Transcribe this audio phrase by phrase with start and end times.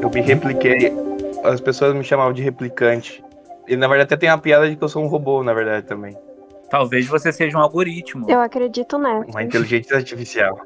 [0.00, 0.92] Eu me repliquei.
[1.44, 3.22] As pessoas me chamavam de replicante.
[3.68, 5.86] E na verdade até tem a piada de que eu sou um robô, na verdade,
[5.86, 6.16] também.
[6.70, 8.30] Talvez você seja um algoritmo.
[8.30, 9.30] Eu acredito nessa.
[9.30, 10.60] Uma inteligência artificial.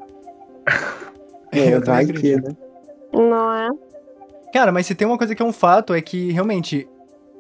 [1.53, 2.49] É, Eu também acredito.
[2.49, 2.57] né?
[3.13, 3.71] Não é?
[4.53, 6.89] Cara, mas se tem uma coisa que é um fato, é que realmente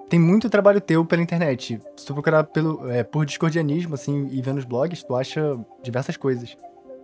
[0.09, 1.81] tem muito trabalho teu pela internet.
[1.97, 6.17] Se tu procurar pelo, é, por discordianismo, assim, e vendo os blogs, tu acha diversas
[6.17, 6.57] coisas.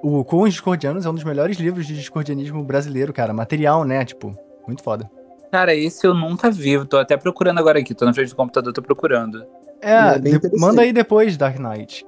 [0.03, 3.33] O Com os Discordianos é um dos melhores livros de discordianismo brasileiro, cara.
[3.35, 4.03] Material, né?
[4.05, 4.35] Tipo,
[4.67, 5.11] muito foda.
[5.51, 6.85] Cara, esse eu nunca vi.
[6.85, 7.95] Tô até procurando agora aqui.
[7.95, 9.45] Tô na frente do computador, tô procurando.
[9.83, 12.07] É, É manda aí depois, Dark Knight.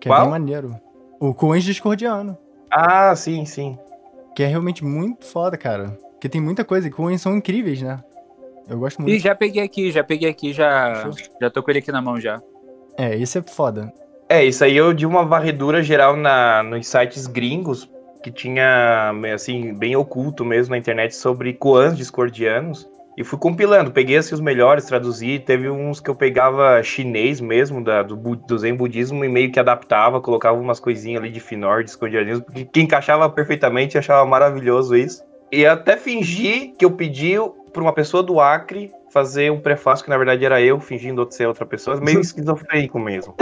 [0.00, 0.22] Que é Qual?
[0.22, 0.78] bem maneiro.
[1.18, 2.36] O Coens Discordiano.
[2.70, 3.78] Ah, sim, sim.
[4.34, 5.98] Que é realmente muito foda, cara.
[6.12, 6.86] Porque tem muita coisa.
[6.88, 8.02] E Coens são incríveis, né?
[8.68, 9.22] Eu gosto Ih, muito.
[9.22, 11.08] já peguei aqui, já peguei aqui, já.
[11.40, 12.42] Já tô com ele aqui na mão já.
[12.98, 13.92] É, esse é foda.
[14.28, 17.88] É, isso aí eu de uma varredura geral na, nos sites gringos,
[18.24, 22.88] que tinha, assim, bem oculto mesmo na internet sobre koans discordianos.
[23.18, 25.38] E fui compilando, peguei assim, os melhores, traduzi.
[25.38, 29.60] Teve uns que eu pegava chinês mesmo, da, do, do Zen budismo, e meio que
[29.60, 35.22] adaptava, colocava umas coisinhas ali de finor, discordianismo, porque que encaixava perfeitamente, achava maravilhoso isso.
[35.52, 37.34] E até fingi que eu pedi
[37.74, 41.46] pra uma pessoa do Acre fazer um prefácio, que na verdade era eu, fingindo ser
[41.46, 43.34] outra pessoa, meio esquizofrênico mesmo.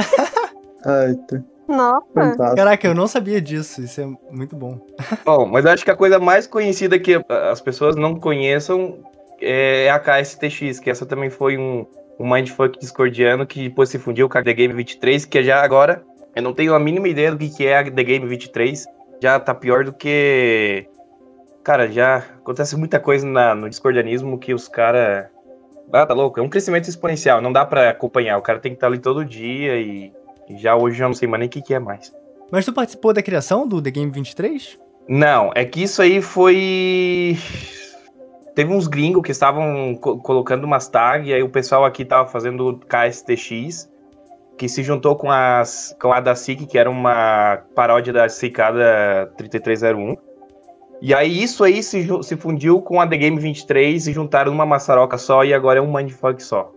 [0.84, 1.40] Ai, tá.
[1.76, 2.06] Nossa.
[2.14, 2.56] Fantástico.
[2.56, 3.82] Caraca, eu não sabia disso.
[3.82, 4.78] Isso é muito bom.
[5.24, 8.98] Bom, mas eu acho que a coisa mais conhecida que as pessoas não conheçam
[9.40, 11.86] é a KSTX, que essa também foi um,
[12.18, 16.02] um mindfuck discordiano que depois se fundiu com a The Game 23, que já agora
[16.34, 18.86] eu não tenho a mínima ideia do que que é a The Game 23.
[19.22, 20.86] Já tá pior do que.
[21.62, 25.26] Cara, já acontece muita coisa na- no discordianismo que os caras.
[25.92, 26.40] Ah, tá louco.
[26.40, 28.38] É um crescimento exponencial, não dá pra acompanhar.
[28.38, 30.12] O cara tem que estar ali todo dia e
[30.58, 32.12] já hoje eu não sei mais nem o que, que é mais.
[32.50, 34.78] Mas tu participou da criação do The Game 23?
[35.08, 37.36] Não, é que isso aí foi.
[38.54, 42.28] Teve uns gringos que estavam co- colocando umas tags, e aí o pessoal aqui tava
[42.28, 43.90] fazendo KSTX,
[44.58, 49.32] que se juntou com, as, com a da SIC, que era uma paródia da Cicada
[49.38, 50.16] 3301.
[51.00, 54.66] E aí isso aí se, se fundiu com a The Game 23 e juntaram numa
[54.66, 56.70] maçaroca só, e agora é um mindfuck só.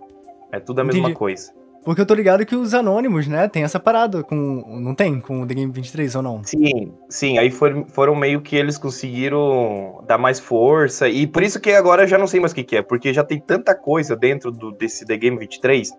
[0.52, 1.16] É tudo a mesma Entendi.
[1.16, 1.52] coisa.
[1.86, 4.36] Porque eu tô ligado que os anônimos, né, tem essa parada com.
[4.82, 5.22] Não tem?
[5.22, 6.44] Com o The Game 23 ou não?
[6.44, 11.60] Sim, sim, aí foram, foram meio que eles conseguiram dar mais força, e por isso
[11.60, 13.76] que agora eu já não sei mais o que, que é, porque já tem tanta
[13.76, 15.94] coisa dentro do, desse The Game 23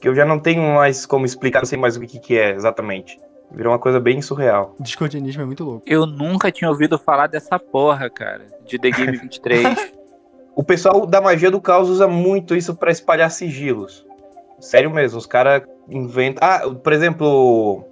[0.00, 2.54] que eu já não tenho mais como explicar, não sei mais o que, que é
[2.54, 3.18] exatamente.
[3.50, 4.74] Virou uma coisa bem surreal.
[4.78, 5.82] Discordianismo é muito louco.
[5.86, 8.46] Eu nunca tinha ouvido falar dessa porra, cara.
[8.66, 9.92] De The Game 23.
[10.54, 14.06] O pessoal da magia do caos usa muito isso pra espalhar sigilos.
[14.60, 16.46] Sério mesmo, os caras inventam.
[16.46, 17.84] Ah, por exemplo,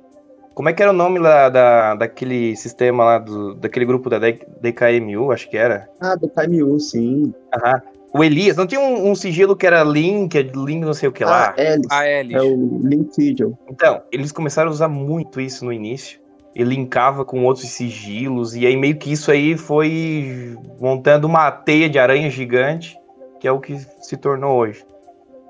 [0.54, 4.18] como é que era o nome lá da, daquele sistema lá, do, daquele grupo da
[4.18, 5.88] DKMU, acho que era?
[6.00, 7.32] Ah, do Time U, sim.
[7.54, 7.82] Aham.
[8.14, 11.22] O Elias, não tinha um, um sigilo que era Link, Link não sei o que
[11.22, 11.54] lá?
[11.54, 11.88] Ah, Alice.
[11.90, 12.34] A Alice.
[12.34, 13.58] É o Link Sigil.
[13.68, 16.18] Então, eles começaram a usar muito isso no início.
[16.54, 21.90] E linkava com outros sigilos, e aí meio que isso aí foi montando uma teia
[21.90, 22.98] de aranha gigante,
[23.38, 24.82] que é o que se tornou hoje.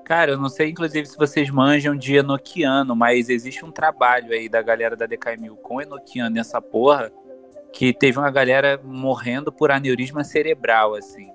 [0.07, 4.47] Cara, eu não sei, inclusive, se vocês manjam de Enochiano, mas existe um trabalho aí
[4.47, 7.11] da galera da DK1000 com Enochiano nessa porra,
[7.73, 11.29] que teve uma galera morrendo por aneurisma cerebral, assim.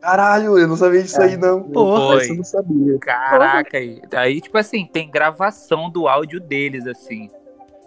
[0.00, 1.62] Caralho, eu não sabia disso aí, não.
[1.62, 2.16] Porra.
[2.16, 2.98] Essa eu não sabia.
[3.00, 7.28] Caraca, aí, aí, tipo assim, tem gravação do áudio deles, assim.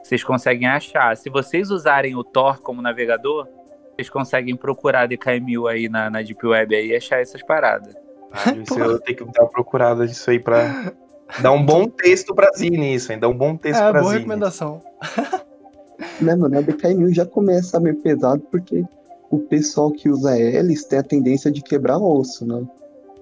[0.03, 1.17] Vocês conseguem achar.
[1.17, 3.47] Se vocês usarem o Tor como navegador,
[3.95, 7.95] vocês conseguem procurar DK1000 aí na, na Deep Web aí e achar essas paradas.
[8.31, 10.93] Caralho, isso eu tenho que dar uma procurada disso aí pra
[11.41, 13.19] dar um bom texto pra Zine, isso, hein?
[13.19, 14.23] Dar um bom texto É, pra boa Zine.
[14.23, 14.81] recomendação.
[16.21, 18.85] Né, mano, a DK1000 já começa meio pesado porque
[19.29, 22.65] o pessoal que usa eles tem a tendência de quebrar osso, né?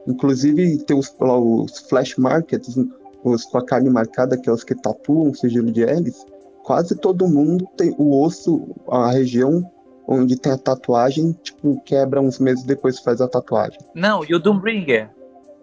[0.08, 2.78] Inclusive tem os, lá, os flash markets,
[3.24, 6.26] os com a carne marcada, que é os que tatuam o sigilo de hélice.
[6.64, 9.70] Quase todo mundo tem o osso, a região
[10.08, 13.80] onde tem a tatuagem, tipo, quebra uns meses depois faz a tatuagem.
[13.94, 15.10] Não, e o Doombringer?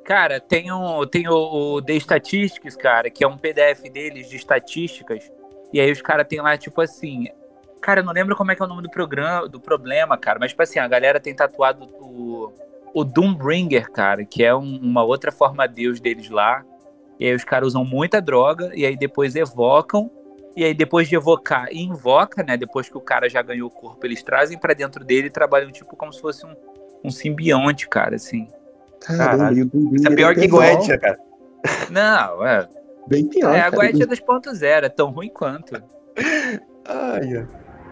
[0.04, 4.36] Cara, tem, um, tem o, o The Statistics, cara, que é um PDF deles de
[4.36, 5.32] estatísticas.
[5.72, 7.26] E aí os caras tem lá, tipo assim.
[7.80, 10.38] Cara, eu não lembro como é que é o nome do programa, do problema, cara.
[10.38, 12.52] Mas, tipo assim, a galera tem tatuado o,
[12.94, 16.62] o Doombringer, cara, que é um- uma outra forma deus deles lá.
[17.19, 20.10] E aí os caras usam muita droga, e aí depois evocam.
[20.56, 22.56] E aí depois de evocar e invoca, né?
[22.56, 25.70] Depois que o cara já ganhou o corpo, eles trazem pra dentro dele e trabalham,
[25.70, 26.54] tipo, como se fosse um,
[27.04, 28.48] um simbionte, cara, assim.
[29.00, 30.56] Caramba, e Isso é pior que pesado.
[30.56, 31.18] Goetia, cara.
[31.90, 32.68] Não, é.
[33.06, 33.70] Bem pior, É a.
[33.70, 35.82] Goetia 2.0, é tão ruim quanto.
[36.86, 37.46] Ai.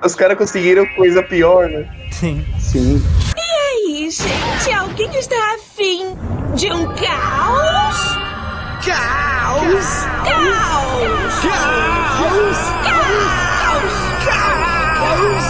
[0.04, 1.88] Os caras conseguiram coisa pior, né?
[2.10, 2.44] Sim.
[2.58, 3.00] Sim.
[3.36, 3.52] É
[4.10, 6.14] gente, alguém está afim
[6.54, 8.31] de um caos?
[8.84, 9.86] Caos!
[10.24, 11.40] Caos!
[11.40, 12.58] Caos!
[12.82, 13.22] Caos!
[14.98, 15.44] Caos!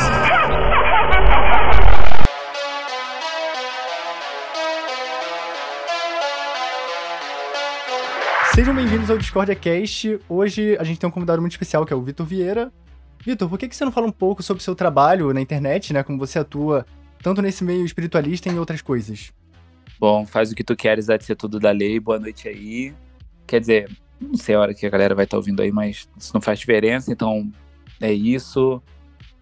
[8.55, 10.21] Sejam bem-vindos ao Discordia Cast.
[10.29, 12.71] Hoje a gente tem um convidado muito especial que é o Vitor Vieira.
[13.25, 15.95] Vitor, por que, que você não fala um pouco sobre o seu trabalho na internet,
[15.95, 16.03] né?
[16.03, 16.85] Como você atua
[17.23, 19.33] tanto nesse meio espiritualista e em outras coisas?
[19.99, 21.99] Bom, faz o que tu queres, de ser tudo da lei.
[21.99, 22.93] Boa noite aí.
[23.53, 26.33] Quer dizer, não sei a hora que a galera vai estar ouvindo aí, mas isso
[26.33, 27.53] não faz diferença, então
[28.01, 28.83] é isso.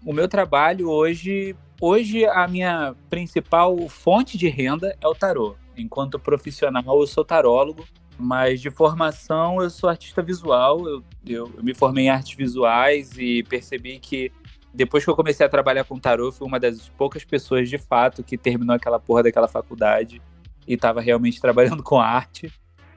[0.04, 5.54] O meu trabalho hoje, hoje a minha principal fonte de renda é o tarô.
[5.76, 7.84] Enquanto profissional, eu sou tarólogo,
[8.18, 10.88] mas de formação eu sou artista visual.
[10.88, 14.32] Eu, eu, eu me formei em artes visuais e percebi que
[14.74, 18.24] depois que eu comecei a trabalhar com tarô, fui uma das poucas pessoas de fato
[18.24, 20.20] que terminou aquela porra daquela faculdade
[20.66, 22.52] e estava realmente trabalhando com arte.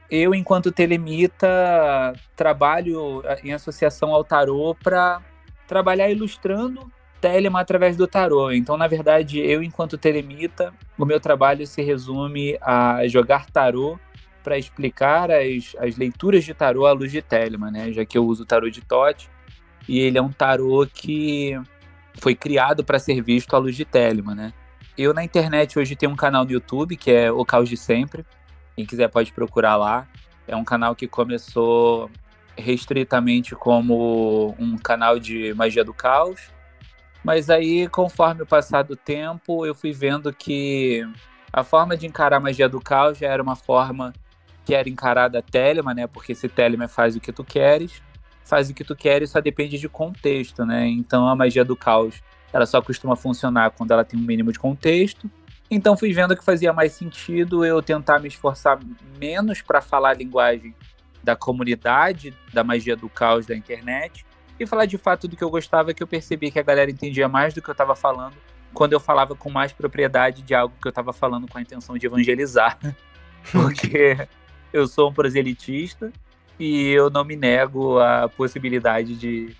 [0.10, 5.22] Eu, enquanto telemita, trabalho em associação ao tarô para
[5.68, 6.92] trabalhar ilustrando
[7.24, 8.52] Telema através do tarô.
[8.52, 13.98] Então, na verdade, eu, enquanto telemita, o meu trabalho se resume a jogar tarô
[14.44, 17.94] para explicar as, as leituras de tarô à luz de Telema, né?
[17.94, 19.30] Já que eu uso o tarô de Tote
[19.88, 21.58] e ele é um tarô que
[22.20, 24.54] foi criado para ser visto à luz de Telema, né?
[24.98, 28.26] Eu na internet hoje tenho um canal no YouTube que é O Caos de Sempre.
[28.76, 30.08] Quem quiser pode procurar lá.
[30.48, 32.10] É um canal que começou
[32.58, 36.52] restritamente como um canal de magia do caos.
[37.24, 41.08] Mas aí, conforme o passar do tempo, eu fui vendo que
[41.52, 44.14] a forma de encarar a magia do caos já era uma forma
[44.66, 46.08] que era encarada a Telema, né?
[46.08, 48.02] Porque se Telema faz o que tu queres,
[48.44, 50.88] faz o que tu queres, só depende de contexto, né?
[50.88, 52.22] Então a magia do caos,
[52.52, 55.30] ela só costuma funcionar quando ela tem um mínimo de contexto.
[55.76, 58.80] Então fui vendo que fazia mais sentido eu tentar me esforçar
[59.20, 60.76] menos para falar a linguagem
[61.24, 64.24] da comunidade da magia do caos da internet
[64.60, 67.28] e falar de fato do que eu gostava, que eu percebi que a galera entendia
[67.28, 68.36] mais do que eu estava falando
[68.72, 71.98] quando eu falava com mais propriedade de algo que eu estava falando com a intenção
[71.98, 72.78] de evangelizar.
[73.52, 74.28] Porque
[74.72, 76.14] eu sou um proselitista
[76.60, 79.56] e eu não me nego a possibilidade de,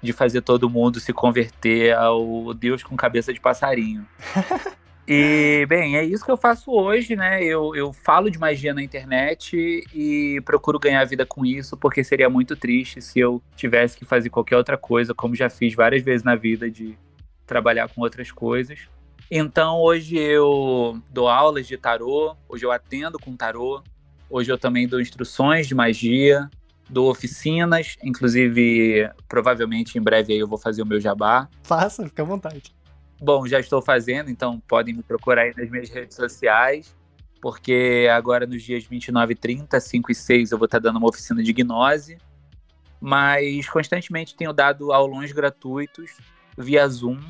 [0.00, 4.06] de fazer todo mundo se converter ao Deus com cabeça de passarinho.
[5.06, 7.42] E, bem, é isso que eu faço hoje, né?
[7.44, 12.30] Eu, eu falo de magia na internet e procuro ganhar vida com isso, porque seria
[12.30, 16.22] muito triste se eu tivesse que fazer qualquer outra coisa, como já fiz várias vezes
[16.22, 16.96] na vida, de
[17.46, 18.88] trabalhar com outras coisas.
[19.30, 23.82] Então, hoje eu dou aulas de tarô, hoje eu atendo com tarô,
[24.30, 26.48] hoje eu também dou instruções de magia,
[26.88, 31.48] dou oficinas, inclusive, provavelmente em breve aí eu vou fazer o meu jabá.
[31.62, 32.74] Faça, fica à vontade.
[33.20, 36.94] Bom, já estou fazendo, então podem me procurar aí nas minhas redes sociais,
[37.40, 41.08] porque agora nos dias 29 e 30, 5 e 6, eu vou estar dando uma
[41.08, 42.18] oficina de gnose,
[43.00, 46.16] mas constantemente tenho dado aulões gratuitos
[46.56, 47.20] via Zoom,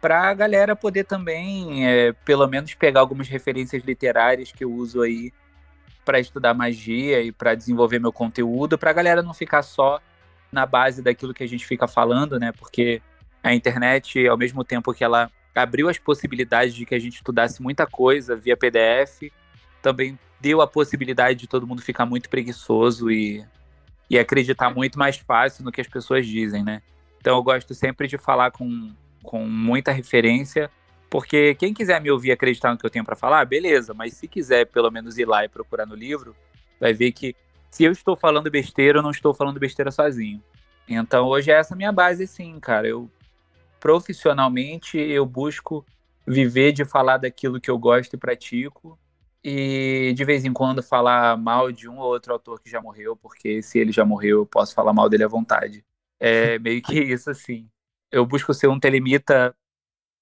[0.00, 5.02] para a galera poder também, é, pelo menos, pegar algumas referências literárias que eu uso
[5.02, 5.32] aí
[6.04, 10.00] para estudar magia e para desenvolver meu conteúdo, para a galera não ficar só
[10.52, 12.52] na base daquilo que a gente fica falando, né?
[12.52, 13.02] Porque
[13.46, 17.62] a internet, ao mesmo tempo que ela abriu as possibilidades de que a gente estudasse
[17.62, 19.30] muita coisa via PDF,
[19.80, 23.44] também deu a possibilidade de todo mundo ficar muito preguiçoso e,
[24.10, 26.82] e acreditar muito mais fácil no que as pessoas dizem, né?
[27.20, 28.92] Então eu gosto sempre de falar com,
[29.22, 30.68] com muita referência,
[31.08, 34.26] porque quem quiser me ouvir acreditar no que eu tenho para falar, beleza, mas se
[34.26, 36.34] quiser pelo menos ir lá e procurar no livro,
[36.80, 37.34] vai ver que
[37.70, 40.42] se eu estou falando besteira, eu não estou falando besteira sozinho.
[40.88, 42.86] Então hoje é essa minha base, sim, cara.
[42.86, 43.10] Eu
[43.80, 45.84] profissionalmente eu busco
[46.26, 48.98] viver de falar daquilo que eu gosto e pratico
[49.44, 53.16] e de vez em quando falar mal de um ou outro autor que já morreu,
[53.16, 55.84] porque se ele já morreu, eu posso falar mal dele à vontade.
[56.18, 57.68] É meio que isso assim.
[58.10, 59.54] Eu busco ser um telemita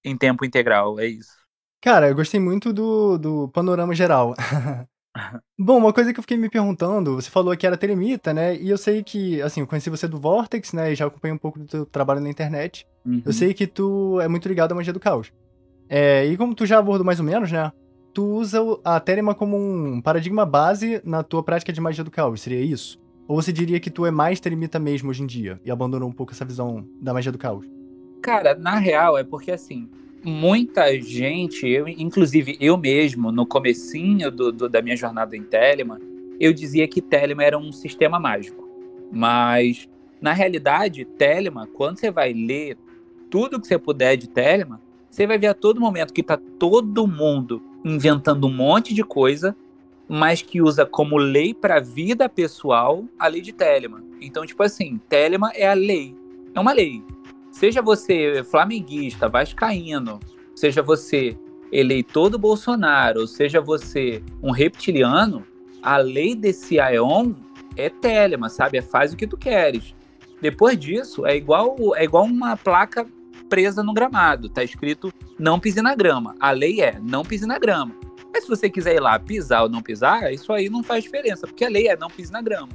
[0.05, 1.33] em tempo integral, é isso.
[1.81, 4.35] Cara, eu gostei muito do, do panorama geral.
[5.59, 8.57] Bom, uma coisa que eu fiquei me perguntando, você falou que era telemita, né?
[8.57, 10.93] E eu sei que, assim, eu conheci você do Vortex, né?
[10.93, 12.87] E já acompanhei um pouco do teu trabalho na internet.
[13.07, 13.23] Uhum.
[13.25, 15.33] Eu sei que tu é muito ligado à magia do caos.
[15.89, 17.71] É, e como tu já abordou mais ou menos, né?
[18.13, 22.41] Tu usa a Telema como um paradigma base na tua prática de magia do caos,
[22.41, 22.99] seria isso?
[23.27, 26.13] Ou você diria que tu é mais telemita mesmo hoje em dia e abandonou um
[26.13, 27.67] pouco essa visão da magia do caos?
[28.23, 29.89] Cara, na real, é porque assim,
[30.25, 36.01] muita gente, eu, inclusive eu mesmo, no comecinho do, do, da minha jornada em Telema,
[36.41, 38.69] eu dizia que Telema era um sistema mágico.
[39.13, 39.89] Mas,
[40.21, 42.77] na realidade, Telema, quando você vai ler
[43.31, 47.07] tudo que você puder de Telema, você vai ver a todo momento que tá todo
[47.07, 49.55] mundo inventando um monte de coisa,
[50.09, 54.03] mas que usa como lei para a vida pessoal a lei de Telemann.
[54.21, 56.17] Então, tipo assim, Telemann é a lei.
[56.55, 57.03] É uma lei.
[57.55, 60.19] Seja você flamenguista, vascaíno,
[60.57, 61.39] seja você
[61.71, 65.47] eleitor do Bolsonaro, seja você um reptiliano,
[65.81, 67.33] a lei desse Aeon
[67.77, 68.79] é Telemann, sabe?
[68.79, 69.95] É faz o que tu queres.
[70.43, 73.07] Depois disso, é igual, é igual uma placa
[73.49, 74.49] presa no gramado.
[74.49, 76.35] Tá escrito não pise na grama.
[76.41, 77.95] A lei é não pise na grama.
[78.33, 81.47] Mas se você quiser ir lá pisar ou não pisar, isso aí não faz diferença,
[81.47, 82.71] porque a lei é não pise na grama.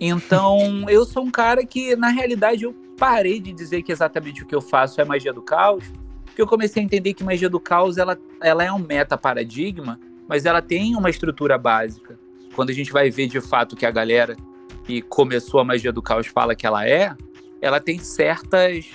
[0.00, 4.46] Então, eu sou um cara que, na realidade, eu parei de dizer que exatamente o
[4.46, 5.82] que eu faço é magia do caos,
[6.24, 9.98] porque eu comecei a entender que magia do caos ela, ela é um meta paradigma,
[10.28, 12.16] mas ela tem uma estrutura básica.
[12.54, 14.36] Quando a gente vai ver de fato que a galera
[14.84, 17.12] que começou a magia do caos fala que ela é,
[17.60, 18.86] ela tem certas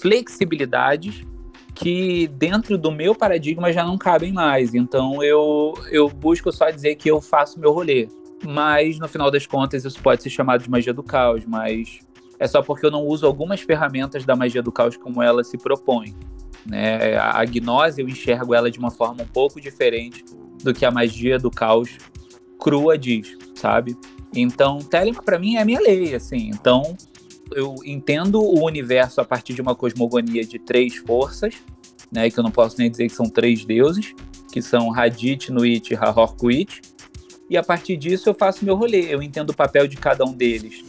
[0.00, 1.24] flexibilidades
[1.72, 4.74] que dentro do meu paradigma já não cabem mais.
[4.74, 8.08] Então eu, eu busco só dizer que eu faço meu rolê.
[8.44, 12.00] Mas no final das contas isso pode ser chamado de magia do caos, mas
[12.40, 15.58] é só porque eu não uso algumas ferramentas da magia do caos como ela se
[15.58, 16.16] propõe.
[16.64, 17.16] Né?
[17.16, 20.24] A gnose eu enxergo ela de uma forma um pouco diferente
[20.62, 21.98] do que a magia do caos
[22.58, 23.96] crua diz, sabe?
[24.34, 26.48] Então, Telemann para mim é a minha lei, assim.
[26.48, 26.96] Então,
[27.54, 31.54] eu entendo o universo a partir de uma cosmogonia de três forças,
[32.10, 34.14] né, que eu não posso nem dizer que são três deuses,
[34.52, 36.80] que são Hadith, Nuit e Hahorkuit.
[37.48, 40.32] E a partir disso eu faço meu rolê, eu entendo o papel de cada um
[40.32, 40.84] deles,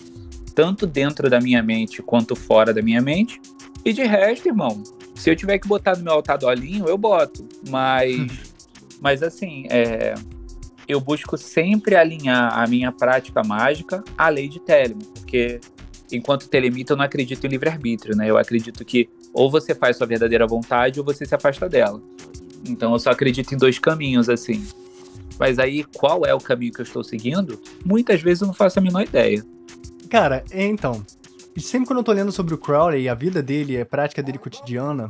[0.53, 3.41] tanto dentro da minha mente quanto fora da minha mente.
[3.84, 4.84] E de resto, irmão,
[5.15, 7.48] se eu tiver que botar no meu altar do olhinho, eu boto.
[7.70, 8.27] Mas, hum.
[9.00, 10.13] mas assim, é,
[10.88, 15.60] eu busco sempre alinhar a minha prática mágica à lei de Telemann, porque
[16.12, 18.29] enquanto telemita eu não acredito em livre-arbítrio, né?
[18.29, 22.01] Eu acredito que ou você faz sua verdadeira vontade ou você se afasta dela.
[22.67, 24.65] Então eu só acredito em dois caminhos, assim.
[25.39, 27.60] Mas aí, qual é o caminho que eu estou seguindo?
[27.84, 29.43] Muitas vezes eu não faço a menor ideia.
[30.12, 31.06] Cara, então,
[31.58, 35.10] sempre quando eu tô lendo sobre o Crowley, a vida dele, a prática dele cotidiana,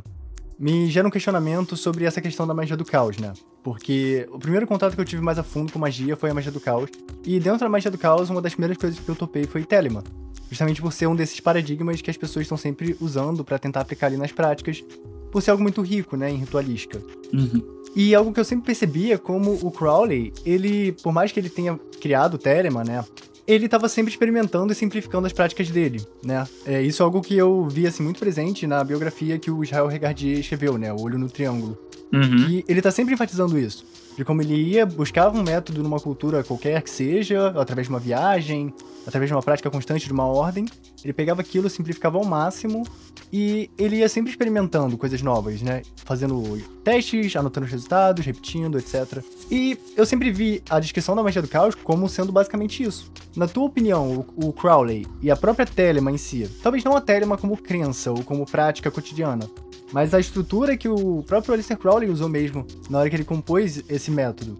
[0.56, 3.32] me gera um questionamento sobre essa questão da magia do caos, né?
[3.64, 6.52] Porque o primeiro contato que eu tive mais a fundo com magia foi a magia
[6.52, 6.88] do caos.
[7.24, 10.04] E dentro da magia do caos, uma das primeiras coisas que eu topei foi Telemann.
[10.48, 14.06] Justamente por ser um desses paradigmas que as pessoas estão sempre usando para tentar aplicar
[14.06, 14.84] ali nas práticas,
[15.32, 17.02] por ser algo muito rico, né, em ritualística.
[17.32, 17.82] Uhum.
[17.96, 21.76] E algo que eu sempre percebia como o Crowley, ele, por mais que ele tenha
[22.00, 23.04] criado o Telemann, né,
[23.52, 26.46] ele estava sempre experimentando e simplificando as práticas dele, né?
[26.66, 29.86] É, isso é algo que eu vi assim muito presente na biografia que o Israel
[29.86, 30.92] Regardier escreveu, né?
[30.92, 31.78] O Olho no Triângulo.
[32.12, 32.62] Uhum.
[32.68, 33.86] Ele está sempre enfatizando isso.
[34.16, 37.98] De como ele ia, buscava um método numa cultura qualquer que seja, através de uma
[37.98, 38.72] viagem,
[39.06, 40.66] através de uma prática constante de uma ordem,
[41.02, 42.84] ele pegava aquilo, simplificava ao máximo
[43.32, 45.82] e ele ia sempre experimentando coisas novas, né?
[46.04, 49.24] Fazendo testes, anotando os resultados, repetindo, etc.
[49.50, 53.10] E eu sempre vi a descrição da magia do caos como sendo basicamente isso.
[53.34, 57.38] Na tua opinião, o, Crowley e a própria Telema em si, talvez não a Telema
[57.38, 59.48] como crença ou como prática cotidiana,
[59.90, 63.82] mas a estrutura que o próprio Alistair Crowley usou mesmo na hora que ele compôs
[63.88, 64.58] esse método,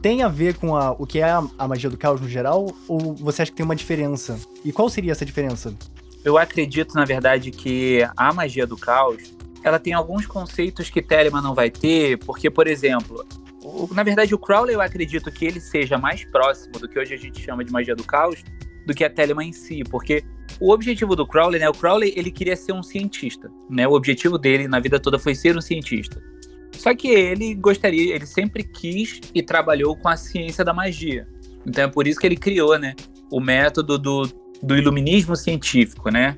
[0.00, 2.70] tem a ver com a, o que é a magia do caos no geral?
[2.86, 4.38] Ou você acha que tem uma diferença?
[4.64, 5.74] E qual seria essa diferença?
[6.26, 11.40] Eu acredito, na verdade, que a magia do caos ela tem alguns conceitos que Telemann
[11.40, 13.24] não vai ter, porque, por exemplo,
[13.62, 17.14] o, na verdade, o Crowley eu acredito que ele seja mais próximo do que hoje
[17.14, 18.42] a gente chama de magia do caos
[18.84, 20.24] do que a Telemann em si, porque
[20.58, 24.36] o objetivo do Crowley, né, o Crowley ele queria ser um cientista, né, o objetivo
[24.36, 26.20] dele na vida toda foi ser um cientista.
[26.72, 31.28] Só que ele gostaria, ele sempre quis e trabalhou com a ciência da magia.
[31.64, 32.96] Então é por isso que ele criou, né,
[33.30, 36.36] o método do, do iluminismo científico, né?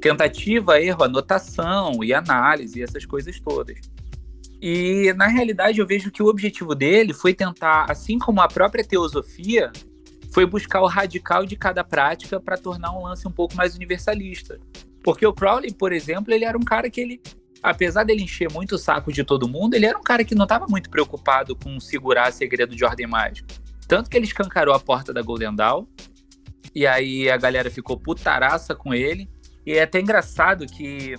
[0.00, 3.78] Tentativa, erro, anotação e análise, essas coisas todas.
[4.60, 8.84] E na realidade eu vejo que o objetivo dele foi tentar, assim como a própria
[8.84, 9.72] teosofia,
[10.32, 14.58] foi buscar o radical de cada prática para tornar um lance um pouco mais universalista.
[15.02, 17.20] Porque o Crowley, por exemplo, ele era um cara que ele
[17.62, 20.44] apesar dele encher muito o saco de todo mundo, ele era um cara que não
[20.44, 23.54] estava muito preocupado com segurar segredo de ordem mágica.
[23.86, 25.86] Tanto que ele escancarou a porta da Golden Dawn,
[26.78, 29.28] e aí a galera ficou putaraça com ele.
[29.66, 31.16] E é até engraçado que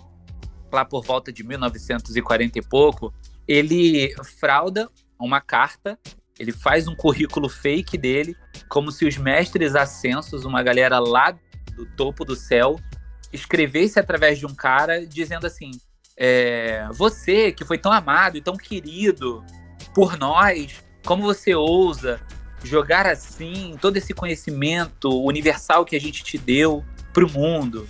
[0.71, 3.13] lá por volta de 1940 e pouco,
[3.45, 4.89] ele frauda
[5.19, 5.99] uma carta,
[6.39, 8.37] ele faz um currículo fake dele,
[8.69, 11.37] como se os mestres ascensos, uma galera lá
[11.75, 12.79] do topo do céu,
[13.33, 15.71] escrevesse através de um cara dizendo assim:
[16.15, 19.43] é, você que foi tão amado e tão querido
[19.93, 22.21] por nós, como você ousa
[22.63, 27.87] jogar assim todo esse conhecimento universal que a gente te deu para o mundo?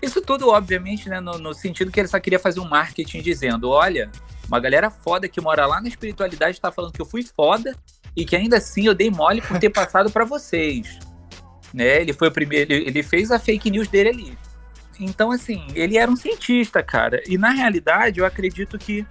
[0.00, 3.70] Isso tudo, obviamente, né, no, no sentido que ele só queria fazer um marketing dizendo:
[3.70, 4.10] olha,
[4.48, 7.76] uma galera foda que mora lá na espiritualidade tá falando que eu fui foda
[8.16, 10.98] e que ainda assim eu dei mole por ter passado para vocês.
[11.72, 12.02] Né?
[12.02, 14.38] Ele foi o primeiro, ele, ele fez a fake news dele ali.
[15.00, 17.22] Então, assim, ele era um cientista, cara.
[17.26, 19.06] E na realidade, eu acredito que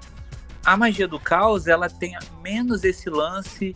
[0.64, 3.74] a magia do caos, ela tem menos esse lance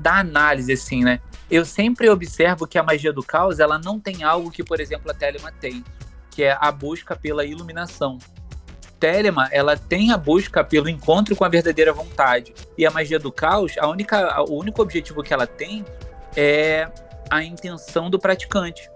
[0.00, 1.20] da análise, assim, né?
[1.50, 5.10] Eu sempre observo que a magia do caos, ela não tem algo que, por exemplo,
[5.10, 5.84] a Telema tem,
[6.30, 8.18] que é a busca pela iluminação.
[8.98, 12.54] Telema, ela tem a busca pelo encontro com a verdadeira vontade.
[12.76, 15.84] E a magia do caos, a única, o único objetivo que ela tem
[16.36, 16.88] é
[17.30, 18.90] a intenção do praticante.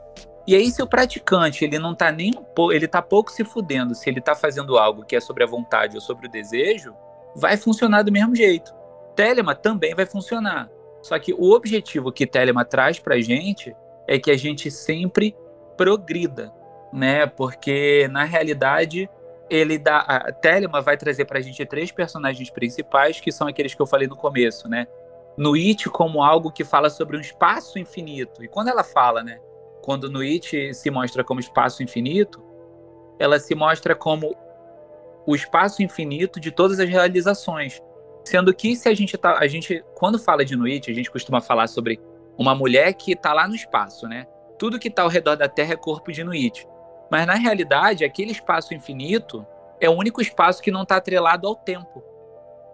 [0.47, 2.33] E aí, se o praticante ele não tá nem
[2.71, 5.97] ele tá pouco se fudendo se ele tá fazendo algo que é sobre a vontade
[5.97, 6.95] ou sobre o desejo,
[7.35, 8.75] vai funcionar do mesmo jeito.
[9.17, 10.69] Telema também vai funcionar.
[11.05, 13.77] Só que o objetivo que Telema traz pra gente
[14.09, 15.37] é que a gente sempre
[15.77, 16.51] progrida,
[16.91, 17.27] né?
[17.27, 19.11] Porque na realidade
[19.51, 23.83] ele dá a Telema vai trazer pra gente três personagens principais que são aqueles que
[23.83, 24.87] eu falei no começo, né?
[25.37, 28.43] No It como algo que fala sobre um espaço infinito.
[28.43, 29.39] E quando ela fala, né,
[29.83, 32.43] quando no It se mostra como espaço infinito,
[33.19, 34.35] ela se mostra como
[35.27, 37.83] o espaço infinito de todas as realizações.
[38.25, 41.41] Sendo que se a gente tá, a gente quando fala de Nuit, a gente costuma
[41.41, 42.01] falar sobre
[42.39, 44.27] uma mulher que está lá no espaço, né?
[44.59, 46.67] Tudo que está ao redor da Terra é corpo de Nuit.
[47.11, 49.47] Mas na realidade, aquele espaço infinito
[49.81, 52.03] é o único espaço que não está atrelado ao tempo.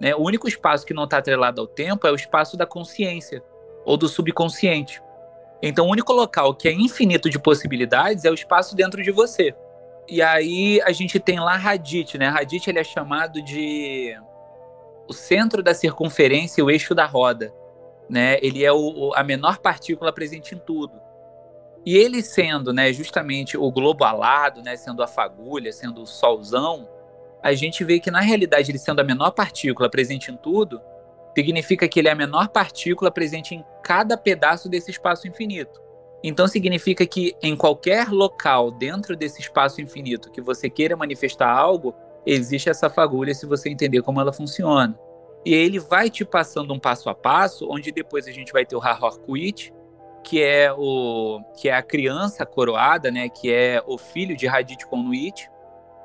[0.00, 0.14] Né?
[0.14, 3.42] O único espaço que não está atrelado ao tempo é o espaço da consciência
[3.84, 5.02] ou do subconsciente.
[5.62, 9.54] Então, o único local que é infinito de possibilidades é o espaço dentro de você.
[10.08, 12.28] E aí a gente tem lá Hadith, né?
[12.28, 14.16] Hadith ele é chamado de
[15.10, 17.52] o centro da circunferência e o eixo da roda,
[18.08, 18.38] né?
[18.40, 20.92] Ele é o, a menor partícula presente em tudo.
[21.84, 26.88] E ele sendo, né, justamente o globo alado, né, sendo a fagulha, sendo o solzão,
[27.42, 30.80] a gente vê que na realidade ele sendo a menor partícula presente em tudo,
[31.34, 35.80] significa que ele é a menor partícula presente em cada pedaço desse espaço infinito.
[36.22, 41.94] Então significa que em qualquer local dentro desse espaço infinito que você queira manifestar algo,
[42.24, 44.98] existe essa fagulha se você entender como ela funciona.
[45.44, 48.76] E ele vai te passando um passo a passo, onde depois a gente vai ter
[48.76, 49.72] o Harhorquit,
[50.22, 54.86] que é o que é a criança coroada, né, que é o filho de Hadith
[54.86, 55.50] Konuit.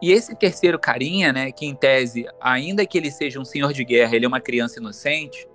[0.02, 3.84] E esse terceiro carinha, né, que em tese, ainda que ele seja um senhor de
[3.84, 5.48] guerra, ele é uma criança inocente,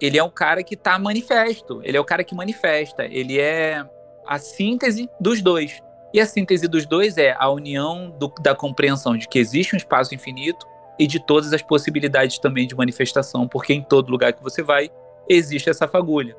[0.00, 3.84] ele é um cara que está manifesto, ele é o cara que manifesta, ele é
[4.26, 5.82] a síntese dos dois.
[6.12, 9.78] E a síntese dos dois é a união do, da compreensão de que existe um
[9.78, 10.66] espaço infinito
[10.98, 14.90] e de todas as possibilidades também de manifestação, porque em todo lugar que você vai,
[15.28, 16.36] existe essa fagulha.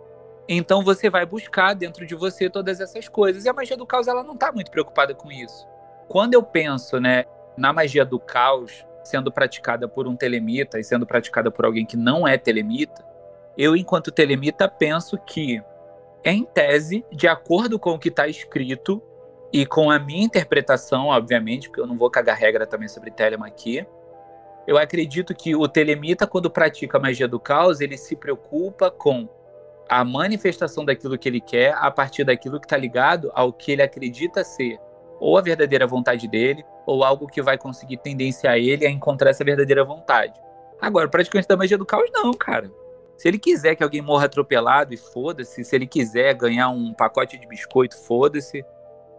[0.48, 3.46] Então você vai buscar dentro de você todas essas coisas.
[3.46, 5.68] E a magia do caos ela não está muito preocupada com isso.
[6.08, 7.26] Quando eu penso né,
[7.58, 11.98] na magia do caos sendo praticada por um telemita e sendo praticada por alguém que
[11.98, 13.04] não é telemita,
[13.58, 15.62] eu, enquanto telemita, penso que,
[16.24, 19.02] em tese, de acordo com o que está escrito
[19.54, 23.46] e com a minha interpretação, obviamente, porque eu não vou cagar regra também sobre Telema
[23.48, 23.86] aqui,
[24.66, 29.30] eu acredito que o telemita, quando pratica a magia do caos, ele se preocupa com
[29.88, 33.82] a manifestação daquilo que ele quer a partir daquilo que está ligado ao que ele
[33.82, 34.80] acredita ser
[35.20, 39.44] ou a verdadeira vontade dele, ou algo que vai conseguir tendenciar ele a encontrar essa
[39.44, 40.34] verdadeira vontade.
[40.82, 42.70] Agora, praticante da magia do caos, não, cara.
[43.16, 47.38] Se ele quiser que alguém morra atropelado e foda-se, se ele quiser ganhar um pacote
[47.38, 48.66] de biscoito, foda-se.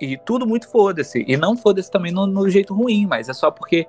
[0.01, 1.25] E tudo muito foda-se.
[1.27, 3.87] E não foda-se também no, no, jeito ruim, mas é só porque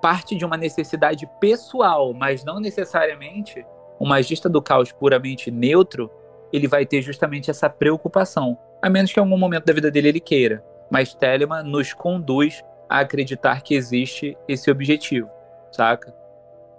[0.00, 3.64] parte de uma necessidade pessoal, mas não necessariamente
[3.98, 6.10] um magista do caos puramente neutro,
[6.52, 8.58] ele vai ter justamente essa preocupação.
[8.80, 10.62] A menos que em algum momento da vida dele ele queira.
[10.90, 15.28] Mas Telemann nos conduz a acreditar que existe esse objetivo,
[15.72, 16.14] saca?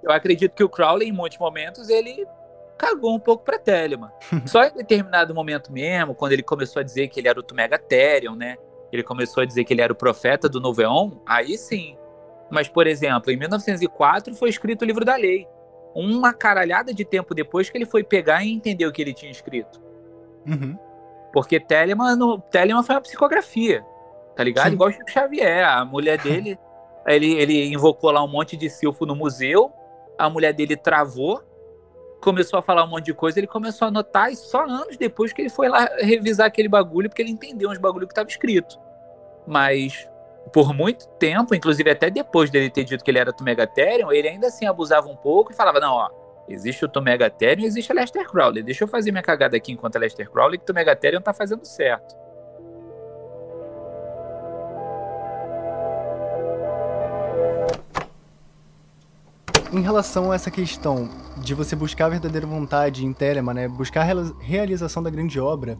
[0.02, 2.26] Eu acredito que o Crowley, em muitos momentos, ele
[2.78, 4.12] cagou um pouco pra Telemann.
[4.46, 8.36] Só em determinado momento mesmo, quando ele começou a dizer que ele era o Tumegatherion,
[8.36, 8.58] né?
[8.92, 11.98] Ele começou a dizer que ele era o profeta do Novo Eon, aí sim.
[12.50, 15.48] Mas, por exemplo, em 1904 foi escrito o Livro da Lei.
[15.94, 19.32] Uma caralhada de tempo depois que ele foi pegar e entender o que ele tinha
[19.32, 19.82] escrito.
[20.46, 20.78] Uhum.
[21.34, 23.84] Porque Telemann, no, Telemann foi uma psicografia,
[24.36, 24.68] tá ligado?
[24.68, 24.74] Sim.
[24.74, 25.68] Igual o Chico Xavier.
[25.68, 26.58] A mulher dele,
[27.06, 29.72] ele, ele invocou lá um monte de silfo no museu,
[30.18, 31.44] a mulher dele travou,
[32.22, 35.32] começou a falar um monte de coisa, ele começou a anotar e só anos depois
[35.34, 38.80] que ele foi lá revisar aquele bagulho, porque ele entendeu uns bagulho que estava escrito.
[39.46, 40.10] Mas
[40.52, 44.48] por muito tempo, inclusive até depois dele ter dito que ele era Tumegatherium, ele ainda
[44.48, 46.10] assim abusava um pouco e falava, não, ó,
[46.48, 49.98] existe o Tumegatherium e existe a Lester Crowley, deixa eu fazer minha cagada aqui enquanto
[49.98, 52.16] a Lester Crowley, que o Tumegatherium tá fazendo certo.
[59.74, 63.68] Em relação a essa questão de você buscar a verdadeira vontade em Telema, né?
[63.68, 65.78] Buscar a realização da grande obra,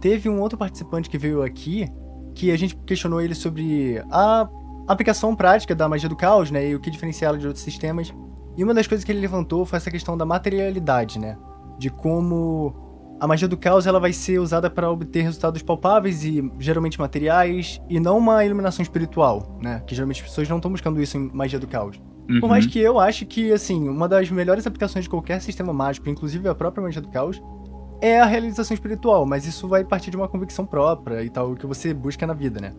[0.00, 1.88] teve um outro participante que veio aqui
[2.34, 4.48] que a gente questionou ele sobre a
[4.88, 6.68] aplicação prática da magia do caos, né?
[6.68, 8.12] E o que diferencia ela de outros sistemas.
[8.56, 11.36] E uma das coisas que ele levantou foi essa questão da materialidade, né?
[11.78, 12.74] De como
[13.20, 17.80] a magia do caos ela vai ser usada para obter resultados palpáveis e geralmente materiais,
[17.88, 19.82] e não uma iluminação espiritual, né?
[19.86, 22.00] Que geralmente as pessoas não estão buscando isso em magia do caos.
[22.40, 22.70] Por mais Uhum.
[22.70, 26.54] que eu ache que, assim, uma das melhores aplicações de qualquer sistema mágico, inclusive a
[26.54, 27.42] própria magia do caos,
[28.00, 31.56] é a realização espiritual, mas isso vai partir de uma convicção própria e tal, o
[31.56, 32.72] que você busca na vida, né?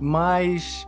[0.00, 0.86] Mas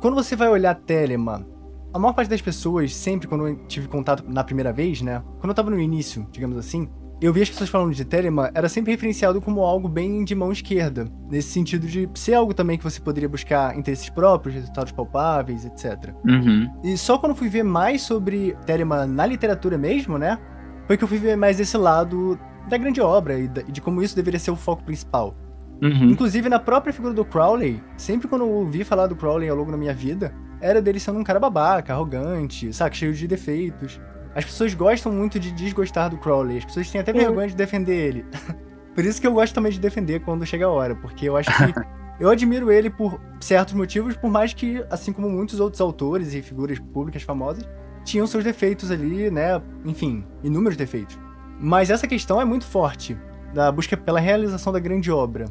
[0.00, 1.46] quando você vai olhar Telema,
[1.92, 5.22] a maior parte das pessoas, sempre quando eu tive contato na primeira vez, né?
[5.38, 6.88] Quando eu tava no início, digamos assim,
[7.20, 10.50] eu vi as pessoas falando de Telema, era sempre referenciado como algo bem de mão
[10.50, 15.64] esquerda, nesse sentido de ser algo também que você poderia buscar interesses próprios, resultados palpáveis,
[15.64, 16.14] etc.
[16.24, 16.70] Uhum.
[16.82, 20.38] E só quando fui ver mais sobre Telema na literatura mesmo, né?
[20.86, 24.16] Foi que eu fui ver mais esse lado da grande obra e de como isso
[24.16, 25.36] deveria ser o foco principal.
[25.82, 26.10] Uhum.
[26.10, 29.70] Inclusive, na própria figura do Crowley, sempre quando eu ouvi falar do Crowley ao longo
[29.70, 34.00] da minha vida, era dele sendo um cara babaca, arrogante, sabe, cheio de defeitos.
[34.34, 37.94] As pessoas gostam muito de desgostar do Crowley, as pessoas têm até vergonha de defender
[37.94, 38.26] ele.
[38.94, 41.50] por isso que eu gosto também de defender quando chega a hora, porque eu acho
[41.50, 41.74] que
[42.20, 46.42] eu admiro ele por certos motivos, por mais que, assim como muitos outros autores e
[46.42, 47.68] figuras públicas famosas,
[48.04, 49.60] tinham seus defeitos ali, né?
[49.84, 51.18] Enfim, inúmeros defeitos.
[51.58, 53.18] Mas essa questão é muito forte,
[53.52, 55.46] da busca pela realização da grande obra.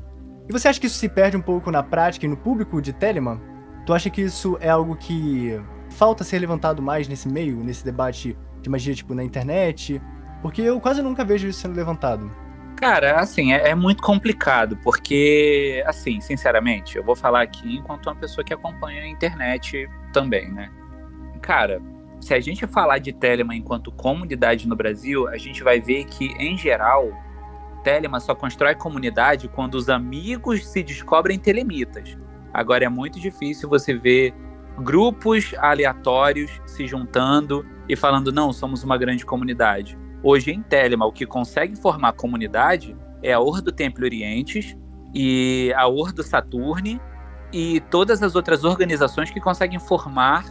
[0.47, 2.91] E você acha que isso se perde um pouco na prática e no público de
[2.91, 3.39] Telemann?
[3.85, 5.59] Tu acha que isso é algo que
[5.91, 10.01] falta ser levantado mais nesse meio, nesse debate de magia, tipo, na internet?
[10.41, 12.29] Porque eu quase nunca vejo isso sendo levantado.
[12.75, 18.15] Cara, assim, é, é muito complicado, porque, assim, sinceramente, eu vou falar aqui enquanto uma
[18.15, 20.71] pessoa que acompanha a internet também, né?
[21.41, 21.81] Cara,
[22.21, 26.27] se a gente falar de Telema enquanto comunidade no Brasil, a gente vai ver que,
[26.39, 27.11] em geral,
[27.83, 32.17] Telema só constrói comunidade quando os amigos se descobrem telemitas.
[32.53, 34.33] Agora é muito difícil você ver
[34.77, 39.97] grupos aleatórios se juntando e falando, não, somos uma grande comunidade.
[40.21, 44.77] Hoje em Telema, o que consegue formar comunidade é a Ordo Templo Orientes
[45.13, 47.01] e a Ordo Saturne
[47.51, 50.45] e todas as outras organizações que conseguem formar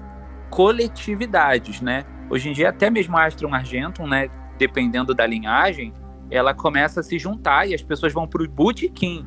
[0.51, 2.05] coletividades, né?
[2.29, 5.95] Hoje em dia, até mesmo a Astrum Argentum, né, dependendo da linhagem,
[6.31, 9.25] ela começa a se juntar e as pessoas vão para o botequim.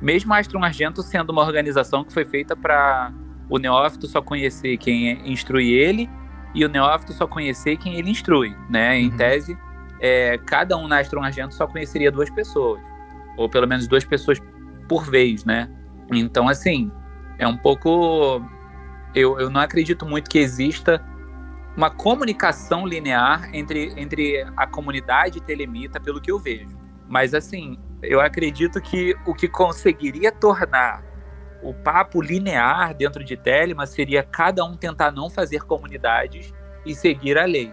[0.00, 3.12] Mesmo a Astrum Argentum sendo uma organização que foi feita para
[3.50, 6.08] o neófito só conhecer quem instrui ele
[6.54, 8.96] e o neófito só conhecer quem ele instrui, né?
[8.98, 9.16] Em Uhum.
[9.16, 9.58] tese,
[10.00, 12.80] é, cada um na Astrum Argentum só conheceria duas pessoas,
[13.36, 14.38] ou pelo menos duas pessoas
[14.88, 15.68] por vez, né?
[16.12, 16.92] Então, assim,
[17.38, 18.42] é um pouco.
[19.14, 21.02] Eu, eu não acredito muito que exista
[21.76, 26.76] uma comunicação linear entre, entre a comunidade telemita, pelo que eu vejo.
[27.08, 31.02] Mas, assim, eu acredito que o que conseguiria tornar
[31.64, 36.52] o papo linear dentro de Telema seria cada um tentar não fazer comunidades
[36.84, 37.72] e seguir a lei.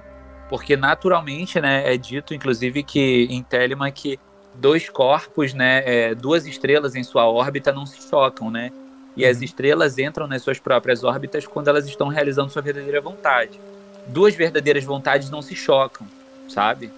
[0.49, 4.17] Porque naturalmente, né, é dito inclusive que em Telema que
[4.55, 8.71] dois corpos, né, é, duas estrelas em sua órbita não se chocam, né?
[9.15, 13.59] E as estrelas entram nas suas próprias órbitas quando elas estão realizando sua verdadeira vontade.
[14.07, 16.07] Duas verdadeiras vontades não se chocam,
[16.47, 16.89] sabe?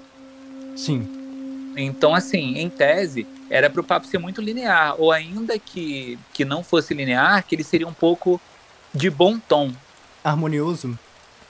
[0.75, 1.07] Sim.
[1.75, 6.43] Então, assim, em tese, era para o papo ser muito linear, ou ainda que, que
[6.43, 8.41] não fosse linear, que ele seria um pouco
[8.91, 9.71] de bom tom.
[10.23, 10.97] Harmonioso.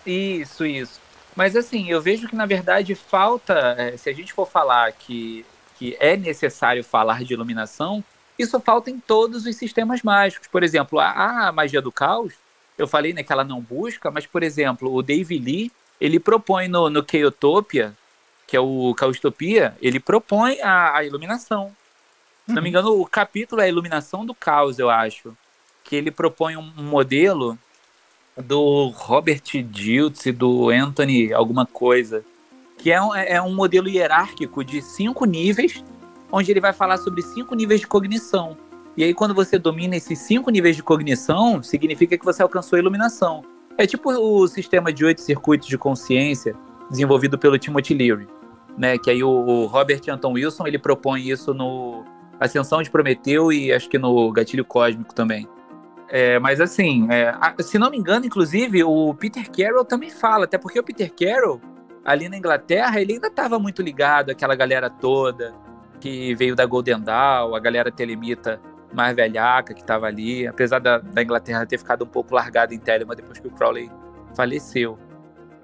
[0.06, 1.00] Isso, isso.
[1.34, 5.46] Mas assim, eu vejo que na verdade falta, eh, se a gente for falar que,
[5.80, 8.04] que é necessário falar de iluminação,
[8.38, 10.50] isso falta em todos os sistemas mágicos.
[10.50, 12.34] Por exemplo, a, a magia do caos,
[12.78, 16.68] eu falei né, que ela não busca, mas por exemplo, o Dave Lee, ele propõe
[16.68, 17.94] no, no Chaotopia,
[18.46, 21.74] que é o Caustopia, ele propõe a, a iluminação.
[22.46, 25.36] Se não me engano, o capítulo é a iluminação do caos, eu acho.
[25.84, 27.58] Que ele propõe um, modelo
[28.38, 32.24] do Robert Diltz e do Anthony alguma coisa,
[32.78, 35.84] que é um, é um modelo hierárquico de cinco níveis,
[36.32, 38.58] onde ele vai falar sobre cinco níveis de cognição.
[38.98, 42.80] E aí, quando você domina esses cinco níveis de cognição, significa que você alcançou a
[42.80, 43.44] iluminação.
[43.78, 46.56] É tipo o sistema de oito circuitos de consciência
[46.90, 48.28] desenvolvido pelo Timothy Leary,
[48.78, 48.98] né?
[48.98, 52.04] Que aí o, o Robert Anton Wilson ele propõe isso no
[52.40, 55.48] Ascensão de Prometeu e acho que no Gatilho Cósmico também.
[56.10, 60.58] É, mas assim, é, se não me engano, inclusive, o Peter Carroll também fala, até
[60.58, 61.60] porque o Peter Carroll,
[62.06, 65.54] ali na Inglaterra, ele ainda estava muito ligado àquela galera toda
[66.00, 68.62] que veio da Golden Dawn, a galera telemita
[68.94, 72.78] mais velhaca que estava ali, apesar da, da Inglaterra ter ficado um pouco largada em
[72.78, 73.90] Telema depois que o Crowley
[74.36, 75.00] faleceu.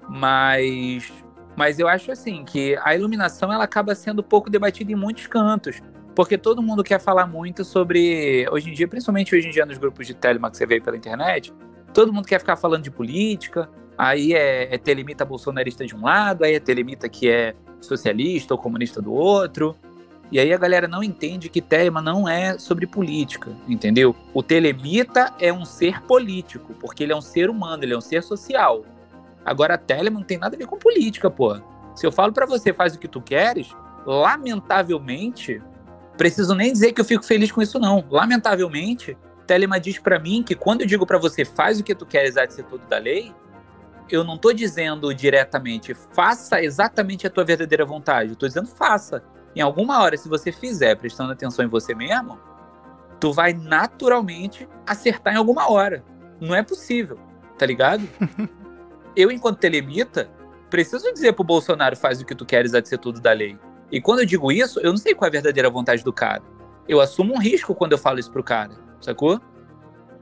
[0.08, 1.12] Mas,
[1.56, 5.80] mas eu acho assim que a iluminação ela acaba sendo pouco debatida em muitos cantos.
[6.14, 8.46] Porque todo mundo quer falar muito sobre.
[8.50, 10.96] Hoje em dia, principalmente hoje em dia nos grupos de Telema que você vê pela
[10.96, 11.52] internet,
[11.94, 13.68] todo mundo quer ficar falando de política.
[13.96, 18.58] Aí é, é telemita bolsonarista de um lado, aí é telemita que é socialista ou
[18.58, 19.76] comunista do outro.
[20.32, 24.14] E aí a galera não entende que Telema não é sobre política, entendeu?
[24.32, 28.00] O telemita é um ser político, porque ele é um ser humano, ele é um
[28.00, 28.84] ser social.
[29.44, 31.58] Agora, a não tem nada a ver com política, pô.
[31.96, 33.74] Se eu falo para você, faz o que tu queres,
[34.06, 35.60] lamentavelmente,
[36.20, 38.04] preciso nem dizer que eu fico feliz com isso, não.
[38.10, 42.04] Lamentavelmente, Telema diz para mim que quando eu digo para você, faz o que tu
[42.04, 43.34] queres, há de ser tudo da lei,
[44.10, 48.32] eu não tô dizendo diretamente, faça exatamente a tua verdadeira vontade.
[48.32, 49.24] Eu tô dizendo, faça.
[49.56, 52.38] Em alguma hora, se você fizer prestando atenção em você mesmo,
[53.18, 56.04] tu vai naturalmente acertar em alguma hora.
[56.38, 57.18] Não é possível,
[57.56, 58.06] tá ligado?
[59.16, 60.28] eu, enquanto telemita,
[60.68, 63.58] preciso dizer pro Bolsonaro faz o que tu queres a ser tudo da lei.
[63.90, 66.42] E quando eu digo isso, eu não sei qual é a verdadeira vontade do cara.
[66.88, 69.40] Eu assumo um risco quando eu falo isso pro cara, sacou?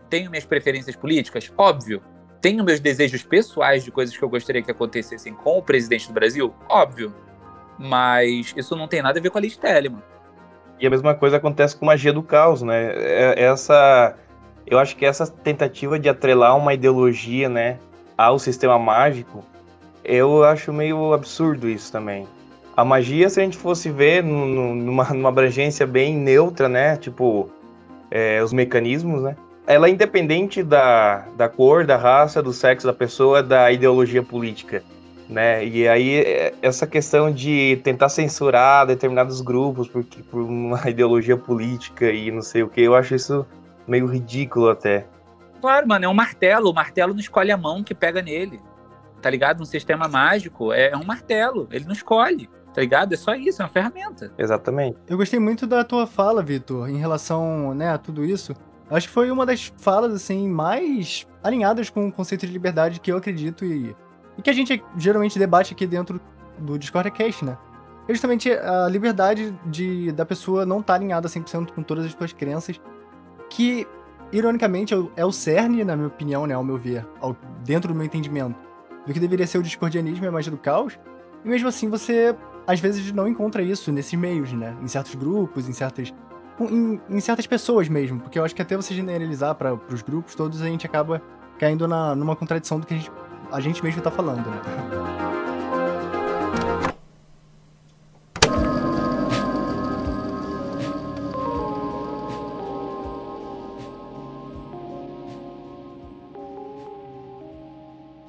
[0.09, 1.53] Tenho minhas preferências políticas?
[1.57, 2.03] Óbvio.
[2.41, 6.15] Tenho meus desejos pessoais de coisas que eu gostaria que acontecessem com o presidente do
[6.15, 6.55] Brasil?
[6.69, 7.15] Óbvio.
[7.79, 10.03] Mas isso não tem nada a ver com a Liz Telemann.
[10.81, 12.93] E a mesma coisa acontece com magia do caos, né?
[12.95, 14.17] É, essa.
[14.67, 17.79] Eu acho que essa tentativa de atrelar uma ideologia, né,
[18.17, 19.43] ao sistema mágico,
[20.05, 22.29] eu acho meio absurdo isso também.
[22.79, 27.51] A magia, se a gente fosse ver numa, numa abrangência bem neutra, né, tipo,
[28.09, 29.37] é, os mecanismos, né,
[29.67, 34.83] ela é independente da, da cor, da raça, do sexo da pessoa, da ideologia política
[35.29, 35.64] né?
[35.64, 42.11] E aí é, essa questão de tentar censurar determinados grupos por, por uma ideologia política
[42.11, 43.47] e não sei o que, eu acho isso
[43.87, 45.07] meio ridículo até.
[45.61, 46.71] Claro, mano, é um martelo.
[46.71, 48.61] O martelo não escolhe a mão que pega nele.
[49.21, 49.59] Tá ligado?
[49.59, 51.69] No sistema mágico, é, é um martelo.
[51.73, 52.49] Ele não escolhe.
[52.75, 53.13] Tá ligado?
[53.13, 54.33] É só isso, é uma ferramenta.
[54.39, 54.99] Exatamente.
[55.09, 58.55] Eu gostei muito da tua fala, Vitor, em relação né, a tudo isso.
[58.91, 63.13] Acho que foi uma das falas, assim, mais alinhadas com o conceito de liberdade que
[63.13, 63.95] eu acredito e
[64.39, 66.21] e que a gente geralmente debate aqui dentro
[66.59, 67.59] do Discord Cast, né?
[68.09, 72.13] É justamente a liberdade de, da pessoa não estar tá alinhada 100% com todas as
[72.13, 72.81] suas crenças,
[73.51, 73.87] que,
[74.33, 77.97] ironicamente, é, é o cerne, na minha opinião, né, ao meu ver, ao, dentro do
[77.97, 78.57] meu entendimento,
[79.07, 80.99] do que deveria ser o discordianismo e a magia do caos,
[81.45, 82.35] e mesmo assim você,
[82.69, 84.77] às vezes, não encontra isso nesses meios, né?
[84.83, 86.13] Em certos grupos, em certas...
[86.61, 90.35] Em, em certas pessoas mesmo, porque eu acho que até você generalizar para os grupos
[90.35, 91.23] todos, a gente acaba
[91.59, 93.11] caindo na, numa contradição do que a gente
[93.51, 94.61] a gente mesmo tá falando, né?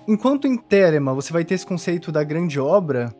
[0.07, 3.13] Enquanto em Telema você vai ter esse conceito da grande obra,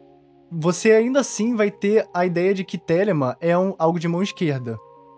[0.51, 4.23] você ainda assim vai ter a ideia de que Telema é um, algo de mão
[4.23, 4.77] esquerda.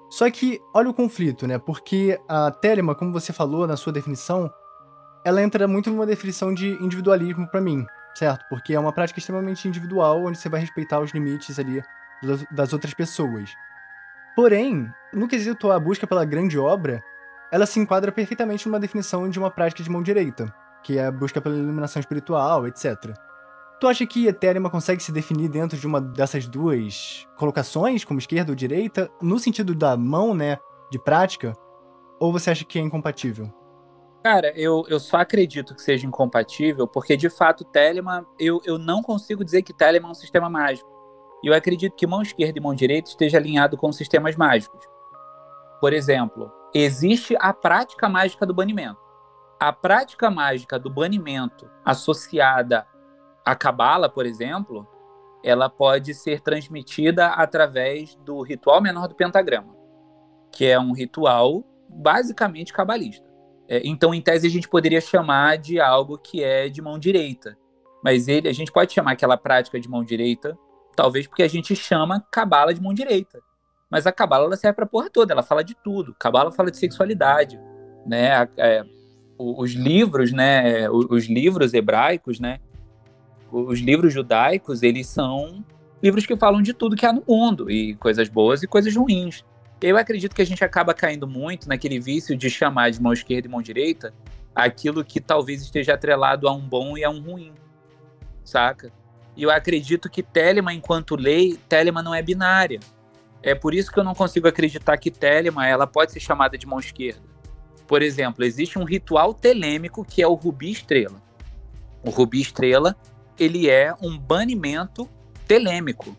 [0.09, 1.57] Só que olha o conflito, né?
[1.57, 4.51] Porque a Telema, como você falou na sua definição,
[5.23, 8.43] ela entra muito numa definição de individualismo para mim, certo?
[8.49, 11.81] Porque é uma prática extremamente individual, onde você vai respeitar os limites ali
[12.51, 13.51] das outras pessoas.
[14.35, 17.01] Porém, no quesito a busca pela grande obra,
[17.51, 21.11] ela se enquadra perfeitamente numa definição de uma prática de mão direita, que é a
[21.11, 23.13] busca pela iluminação espiritual, etc.
[23.81, 28.51] Tu acha que Ethereum consegue se definir dentro de uma dessas duas colocações, como esquerda
[28.51, 30.59] ou direita, no sentido da mão, né,
[30.91, 31.53] de prática?
[32.19, 33.51] Ou você acha que é incompatível?
[34.23, 39.01] Cara, eu, eu só acredito que seja incompatível, porque de fato Telemann, eu, eu não
[39.01, 40.87] consigo dizer que Telemann é um sistema mágico.
[41.43, 44.85] E eu acredito que mão esquerda e mão direita esteja alinhado com sistemas mágicos.
[45.79, 49.01] Por exemplo, existe a prática mágica do banimento.
[49.59, 52.85] A prática mágica do banimento associada
[53.45, 54.87] à cabala, por exemplo,
[55.43, 59.75] ela pode ser transmitida através do ritual menor do pentagrama,
[60.51, 63.29] que é um ritual basicamente cabalista.
[63.67, 67.57] É, então, em tese, a gente poderia chamar de algo que é de mão direita.
[68.03, 70.57] Mas ele, a gente pode chamar aquela prática de mão direita,
[70.95, 73.39] talvez porque a gente chama cabala de mão direita.
[73.89, 76.15] Mas a cabala ela serve para porra toda, ela fala de tudo.
[76.19, 77.59] Cabala fala de sexualidade,
[78.05, 78.47] né?
[78.57, 78.83] É,
[79.37, 80.89] os livros, né?
[80.89, 82.59] Os livros hebraicos, né?
[83.51, 85.63] Os livros judaicos, eles são
[86.01, 89.43] livros que falam de tudo que há no mundo, e coisas boas e coisas ruins.
[89.81, 93.47] Eu acredito que a gente acaba caindo muito naquele vício de chamar de mão esquerda
[93.47, 94.13] e mão direita
[94.55, 97.53] aquilo que talvez esteja atrelado a um bom e a um ruim,
[98.43, 98.91] saca?
[99.35, 102.79] E eu acredito que Telema, enquanto lei, Telema não é binária.
[103.41, 106.67] É por isso que eu não consigo acreditar que Telema ela pode ser chamada de
[106.67, 107.23] mão esquerda.
[107.87, 111.21] Por exemplo, existe um ritual telêmico que é o rubi estrela.
[112.03, 112.95] O Rubi Estrela,
[113.41, 115.09] ele é um banimento
[115.47, 116.15] telêmico.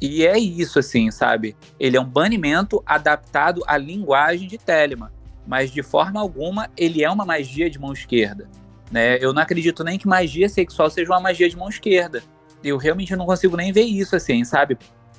[0.00, 1.56] E é isso, assim, sabe?
[1.80, 5.12] Ele é um banimento adaptado à linguagem de Telema,
[5.44, 8.48] mas de forma alguma ele é uma magia de mão esquerda.
[8.88, 9.18] Né?
[9.20, 12.22] Eu não acredito nem que magia sexual seja uma magia de mão esquerda.
[12.62, 14.78] Eu realmente não consigo nem ver isso, assim, sabe?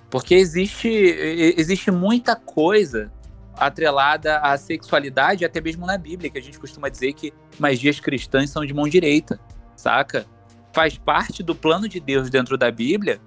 [0.09, 3.11] Porque existe, existe muita coisa
[3.57, 8.49] atrelada à sexualidade, até mesmo na Bíblia, que a gente costuma dizer que magias cristãs
[8.49, 9.39] são de mão direita,
[9.75, 10.25] saca?
[10.73, 13.19] Faz parte do plano de Deus dentro da Bíblia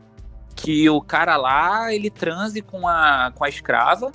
[0.55, 4.13] que o cara lá, ele transe com a, com a escrava,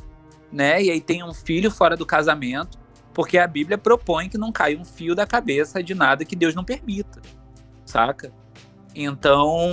[0.51, 0.81] né?
[0.81, 2.77] E aí tem um filho fora do casamento,
[3.13, 6.53] porque a Bíblia propõe que não caia um fio da cabeça de nada que Deus
[6.55, 7.21] não permita,
[7.85, 8.31] saca?
[8.95, 9.71] Então,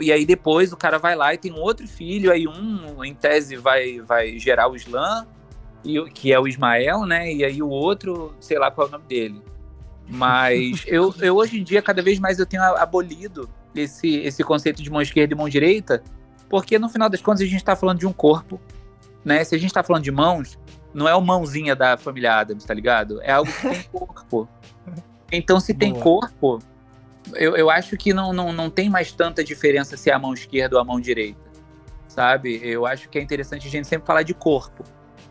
[0.00, 3.14] e aí depois o cara vai lá e tem um outro filho, aí um, em
[3.14, 5.26] tese, vai, vai gerar o Islã,
[5.84, 7.32] e, que é o Ismael, né?
[7.32, 9.42] E aí o outro, sei lá qual é o nome dele.
[10.08, 14.82] Mas eu, eu hoje em dia, cada vez mais eu tenho abolido esse, esse conceito
[14.82, 16.02] de mão esquerda e mão direita,
[16.48, 18.60] porque no final das contas a gente está falando de um corpo,
[19.24, 19.44] né?
[19.44, 20.58] Se a gente está falando de mãos,
[20.94, 23.20] não é o mãozinha da família Adams, tá ligado?
[23.22, 24.48] É algo que tem corpo.
[25.30, 26.58] Então, se tem corpo,
[27.34, 30.32] eu, eu acho que não, não, não tem mais tanta diferença se é a mão
[30.32, 31.38] esquerda ou a mão direita,
[32.06, 32.58] sabe?
[32.62, 34.84] Eu acho que é interessante a gente sempre falar de corpo.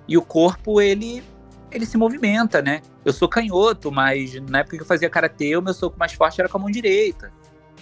[0.08, 1.24] E o corpo, ele
[1.72, 2.82] ele se movimenta, né?
[3.08, 6.42] Eu sou canhoto, mas na época que eu fazia karatê, o meu soco mais forte
[6.42, 7.32] era com a mão direita.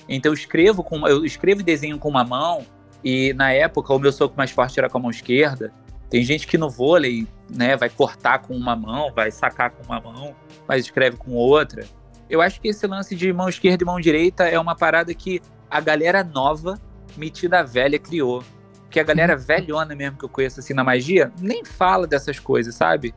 [0.08, 2.64] Então eu escrevo com eu escrevo e desenho com uma mão
[3.04, 5.74] e na época o meu soco mais forte era com a mão esquerda.
[6.12, 10.00] Tem gente que no vôlei, né, vai cortar com uma mão, vai sacar com uma
[10.00, 10.36] mão,
[10.68, 11.88] mas escreve com outra.
[12.30, 15.42] Eu acho que esse lance de mão esquerda e mão direita é uma parada que
[15.72, 16.80] a galera nova,
[17.18, 18.44] metida velha, criou.
[18.92, 22.76] Que a galera velhona mesmo que eu conheço assim na magia, nem fala dessas coisas,
[22.76, 23.12] sabe?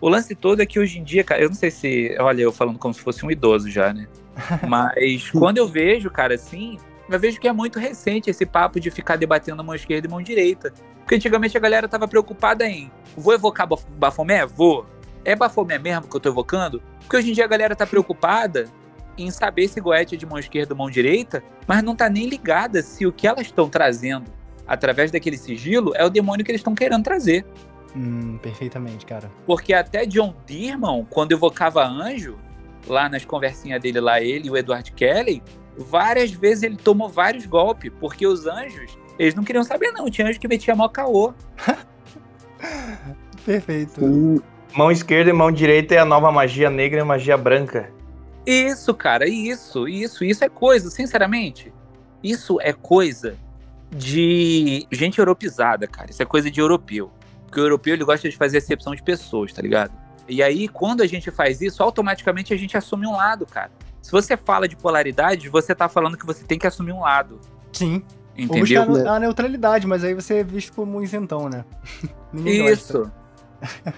[0.00, 2.16] O lance todo é que hoje em dia, cara, eu não sei se.
[2.18, 4.06] Olha, eu falando como se fosse um idoso já, né?
[4.68, 8.90] Mas quando eu vejo, cara, assim, eu vejo que é muito recente esse papo de
[8.90, 10.72] ficar debatendo mão esquerda e mão direita.
[11.00, 14.46] Porque antigamente a galera tava preocupada em vou evocar Bafomé?
[14.46, 14.86] Vou.
[15.24, 16.82] É Bafomé mesmo que eu tô evocando?
[17.00, 18.68] Porque hoje em dia a galera tá preocupada
[19.16, 22.28] em saber se Goethe é de mão esquerda ou mão direita, mas não tá nem
[22.28, 24.30] ligada se o que elas estão trazendo
[24.66, 27.44] através daquele sigilo é o demônio que eles estão querendo trazer.
[27.94, 29.30] Hum, perfeitamente, cara.
[29.46, 32.38] Porque até John Dirman, quando evocava anjo,
[32.86, 35.42] lá nas conversinhas dele lá, ele e o Edward Kelly,
[35.76, 40.26] várias vezes ele tomou vários golpes, porque os anjos, eles não queriam saber não, tinha
[40.26, 41.32] anjo que metia mó caô.
[43.44, 44.00] Perfeito.
[44.00, 44.40] Sim.
[44.76, 47.92] Mão esquerda e mão direita é a nova magia negra e magia branca.
[48.44, 51.72] Isso, cara, isso, isso, isso é coisa, sinceramente.
[52.22, 53.36] Isso é coisa
[53.90, 56.10] de gente europeizada, cara.
[56.10, 57.12] Isso é coisa de europeu.
[57.54, 59.92] Porque o europeu ele gosta de fazer exceção de pessoas, tá ligado?
[60.28, 63.70] E aí, quando a gente faz isso, automaticamente a gente assume um lado, cara.
[64.02, 67.38] Se você fala de polaridade, você tá falando que você tem que assumir um lado.
[67.72, 68.02] Sim.
[68.36, 68.80] Entendeu?
[68.82, 71.64] Ou buscar a neutralidade, mas aí você é visto como um isentão, né?
[72.34, 73.08] isso.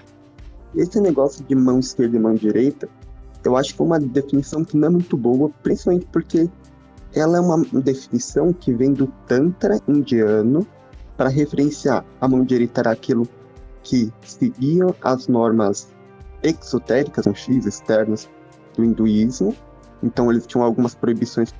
[0.75, 2.87] Esse negócio de mão esquerda e mão direita,
[3.43, 6.47] eu acho que é uma definição que não é muito boa, principalmente porque
[7.15, 10.67] ela é uma definição que vem do Tantra indiano
[11.15, 13.27] para referenciar a mão direita era aquilo
[13.87, 15.87] que seguiam as normas
[16.43, 18.29] exotéricas, um X, externas,
[18.75, 19.55] do hinduísmo.
[20.03, 21.53] Então eles tinham algumas proibições,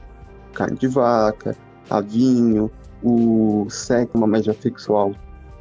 [0.54, 1.56] carne de vaca,
[1.90, 2.70] a vinho,
[3.02, 5.14] o sexo, uma magia sexual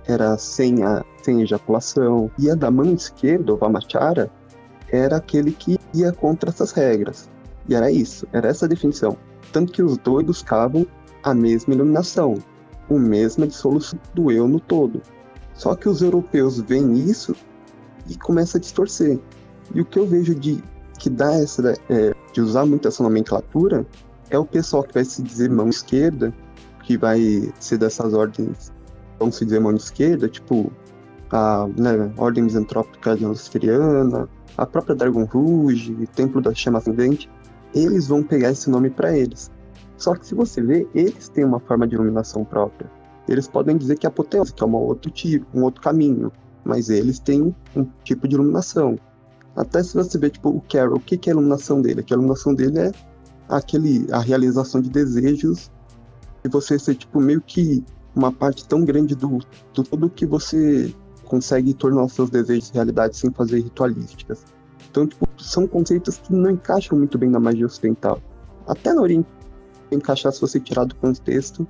[0.08, 2.30] era sem, a, sem ejaculação.
[2.38, 4.30] E a da mão esquerda, o Vamachara,
[4.90, 7.28] era aquele que ia contra essas regras.
[7.68, 9.16] E era isso, era essa a definição.
[9.52, 10.86] Tanto que os dois buscavam
[11.22, 12.34] a mesma iluminação,
[12.88, 15.00] o mesma dissolução do eu no todo.
[15.56, 17.34] Só que os europeus veem isso
[18.08, 19.18] e começa a distorcer.
[19.74, 20.62] E o que eu vejo de
[20.98, 23.86] que dá essa é, de usar muito essa nomenclatura
[24.30, 26.32] é o pessoal que vai se dizer mão esquerda,
[26.82, 28.72] que vai ser dessas ordens,
[29.18, 30.72] vão se dizer mão esquerda, tipo
[31.30, 37.28] a né, Ordem Misantrópica Luciferiana, a própria Dragon Rouge, Templo da Chama Ascendente,
[37.74, 39.50] eles vão pegar esse nome para eles.
[39.96, 42.90] Só que se você vê, eles têm uma forma de iluminação própria.
[43.28, 46.32] Eles podem dizer que é a potência, que é um outro tipo, um outro caminho
[46.66, 48.98] mas eles têm um tipo de iluminação.
[49.54, 52.02] Até se você ver, tipo, o Carol, o que, é a iluminação dele?
[52.02, 52.92] Que a iluminação dele é
[53.48, 55.70] aquele, a realização de desejos
[56.44, 59.38] e você ser, tipo, meio que uma parte tão grande do,
[59.72, 60.92] do tudo que você
[61.24, 64.44] consegue tornar os seus desejos realidade sem fazer ritualísticas.
[64.90, 68.20] Então, tipo, são conceitos que não encaixam muito bem na magia ocidental.
[68.66, 69.28] Até na Oriente
[69.92, 71.66] encaixar se você tirar do contexto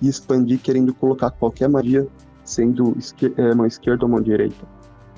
[0.00, 2.06] e expandir querendo colocar qualquer magia
[2.50, 4.66] sendo esquer é, mão esquerda ou mão direita.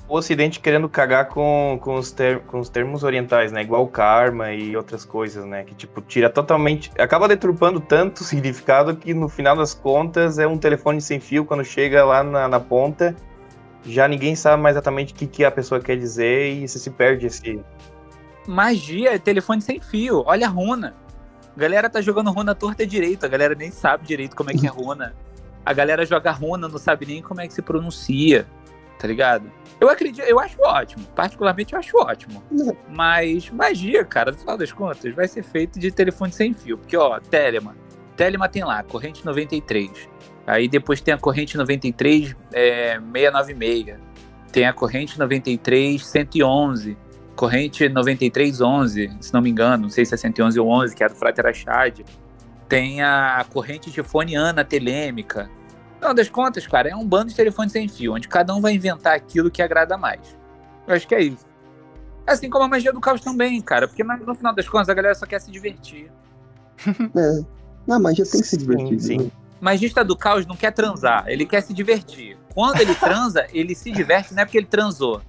[0.07, 3.61] o Ocidente querendo cagar com, com, os ter, com os termos orientais, né?
[3.61, 5.63] Igual karma e outras coisas, né?
[5.63, 6.91] Que, tipo, tira totalmente.
[6.97, 11.63] Acaba deturpando tanto significado que no final das contas é um telefone sem fio quando
[11.63, 13.15] chega lá na, na ponta.
[13.85, 16.89] Já ninguém sabe mais exatamente o que, que a pessoa quer dizer e você se
[16.89, 17.59] perde esse.
[18.47, 20.23] Magia é telefone sem fio.
[20.25, 20.93] Olha a runa.
[21.55, 23.25] A galera tá jogando runa torta direito.
[23.25, 25.13] A galera nem sabe direito como é que é runa.
[25.65, 28.45] A galera joga runa, não sabe nem como é que se pronuncia.
[28.99, 29.51] Tá ligado?
[29.79, 31.05] Eu acredito, eu acho ótimo.
[31.15, 32.43] Particularmente eu acho ótimo.
[32.89, 36.77] Mas magia, cara, no final das contas, vai ser feito de telefone sem fio.
[36.77, 37.75] Porque, ó, Telema.
[38.15, 40.09] Telema tem lá, corrente 93.
[40.45, 43.97] Aí depois tem a corrente 93 é, 696.
[44.51, 46.97] Tem a corrente 93 111.
[47.35, 49.83] Corrente 93 11, se não me engano.
[49.83, 52.01] Não sei se é 111 ou 11, que é a do Frater Achad.
[52.67, 55.43] Tem a corrente tifoniana telêmica.
[55.43, 58.61] No final das contas, cara, é um bando de telefone sem fio, onde cada um
[58.61, 60.37] vai inventar aquilo que agrada mais.
[60.87, 61.45] Eu acho que é isso.
[62.25, 64.93] Assim como a magia do caos também, cara, porque no no final das contas a
[64.93, 66.11] galera só quer se divertir.
[67.15, 67.45] É.
[67.85, 68.99] Não, mas já tem que se divertir.
[68.99, 69.17] sim.
[69.17, 69.31] né?
[69.63, 72.37] magista do caos não quer transar, ele quer se divertir.
[72.53, 75.21] Quando ele transa, ele se diverte não é porque ele transou,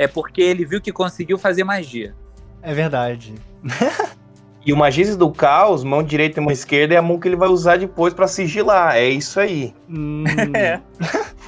[0.00, 2.14] é porque ele viu que conseguiu fazer magia.
[2.62, 3.34] É verdade.
[4.62, 7.34] E o Magista do Caos, mão direita e mão esquerda, é a mão que ele
[7.34, 8.94] vai usar depois pra sigilar.
[8.94, 9.74] É isso aí.
[9.88, 10.22] Hum.
[10.54, 10.78] É.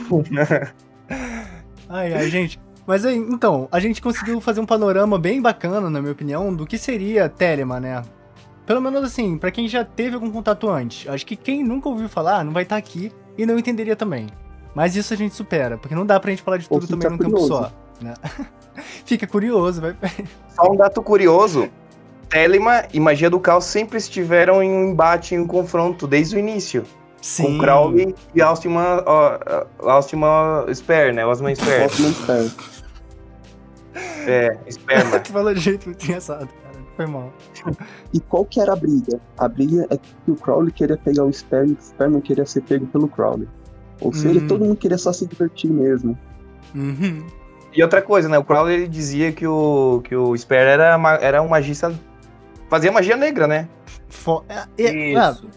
[1.90, 2.58] Ai, ai, gente.
[2.86, 6.66] Mas aí, então, a gente conseguiu fazer um panorama bem bacana, na minha opinião, do
[6.66, 8.00] que seria Telema, né?
[8.64, 11.06] Pelo menos assim, pra quem já teve algum contato antes.
[11.06, 14.26] Acho que quem nunca ouviu falar não vai estar aqui e não entenderia também.
[14.74, 17.18] Mas isso a gente supera, porque não dá pra gente falar de tudo também num
[17.18, 17.48] tempo curioso.
[17.48, 17.81] só.
[18.02, 18.14] Né?
[19.04, 19.96] Fica curioso, vai.
[20.48, 21.68] Só um dato curioso.
[22.28, 26.38] Telema e Magia do Caos sempre estiveram em um embate, em um confronto, desde o
[26.38, 26.84] início.
[27.36, 29.38] Com Crowley e Alstima, ó,
[29.88, 31.24] Alstima Sper, né?
[31.24, 31.88] Osman Sper.
[32.00, 32.50] Não esperar.
[34.26, 35.20] É, Sperma.
[35.20, 36.84] que falou de jeito muito engraçado, cara.
[36.96, 37.32] Foi mal.
[38.12, 39.20] E qual que era a briga?
[39.38, 42.44] A briga é que o Crowley queria pegar o Sper e o Sper não queria
[42.46, 43.48] ser pego pelo Crowley.
[44.00, 44.46] Ou seja, Hum.
[44.48, 46.18] todo mundo queria só se divertir mesmo.
[46.74, 47.24] Uhum.
[47.74, 48.38] E outra coisa, né?
[48.38, 51.92] O Crowley ele dizia que o, que o Sper era, era um magista.
[52.68, 53.68] Fazia magia negra, né?
[54.08, 55.48] Fo- é- é- Isso.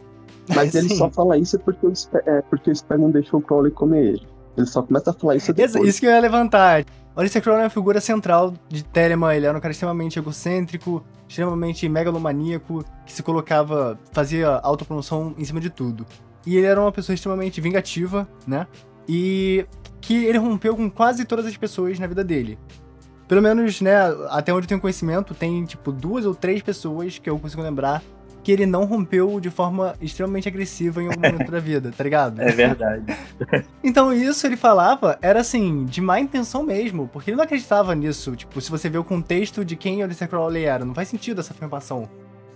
[0.54, 0.96] Mas ele Sim.
[0.98, 4.06] só fala isso porque o Sper, é, porque o Sper não deixou o Crowley comer
[4.10, 4.28] ele.
[4.56, 5.88] Ele só começa a falar isso depois.
[5.88, 6.86] Isso que eu ia levantar.
[7.16, 9.36] Alistair Crowley é uma figura central de Telemann.
[9.36, 15.60] Ele era um cara extremamente egocêntrico, extremamente megalomaníaco, que se colocava, fazia autopromoção em cima
[15.60, 16.06] de tudo.
[16.46, 18.68] E ele era uma pessoa extremamente vingativa, né?
[19.10, 19.66] E
[20.06, 22.60] que ele rompeu com quase todas as pessoas na vida dele.
[23.28, 23.96] Pelo menos, né,
[24.30, 28.04] até onde eu tenho conhecimento, tem, tipo, duas ou três pessoas que eu consigo lembrar
[28.44, 32.40] que ele não rompeu de forma extremamente agressiva em algum momento da vida, tá ligado?
[32.40, 33.06] É verdade.
[33.84, 38.36] Então isso ele falava era assim, de má intenção mesmo, porque ele não acreditava nisso.
[38.36, 41.54] Tipo, se você vê o contexto de quem Aleister Crowley era, não faz sentido essa
[41.54, 42.08] afirmação.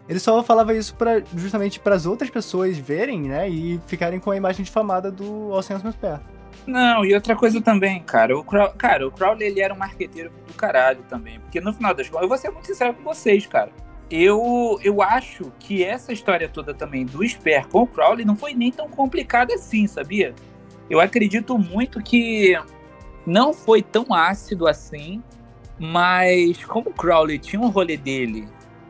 [0.07, 4.31] Ele só falava isso para justamente para as outras pessoas verem, né, e ficarem com
[4.31, 6.19] a imagem difamada do Alcino Pé.
[6.67, 8.37] Não, e outra coisa também, cara.
[8.37, 8.69] O Crow...
[8.77, 11.39] Cara, o Crowley ele era um marqueteiro do caralho também.
[11.39, 13.71] Porque no final das contas, eu vou ser muito sincero com vocês, cara.
[14.11, 18.53] Eu, eu acho que essa história toda também do Sper com o Crowley não foi
[18.53, 20.33] nem tão complicada assim, sabia?
[20.89, 22.59] Eu acredito muito que
[23.25, 25.21] não foi tão ácido assim,
[25.77, 28.47] mas como o Crowley tinha um rolê dele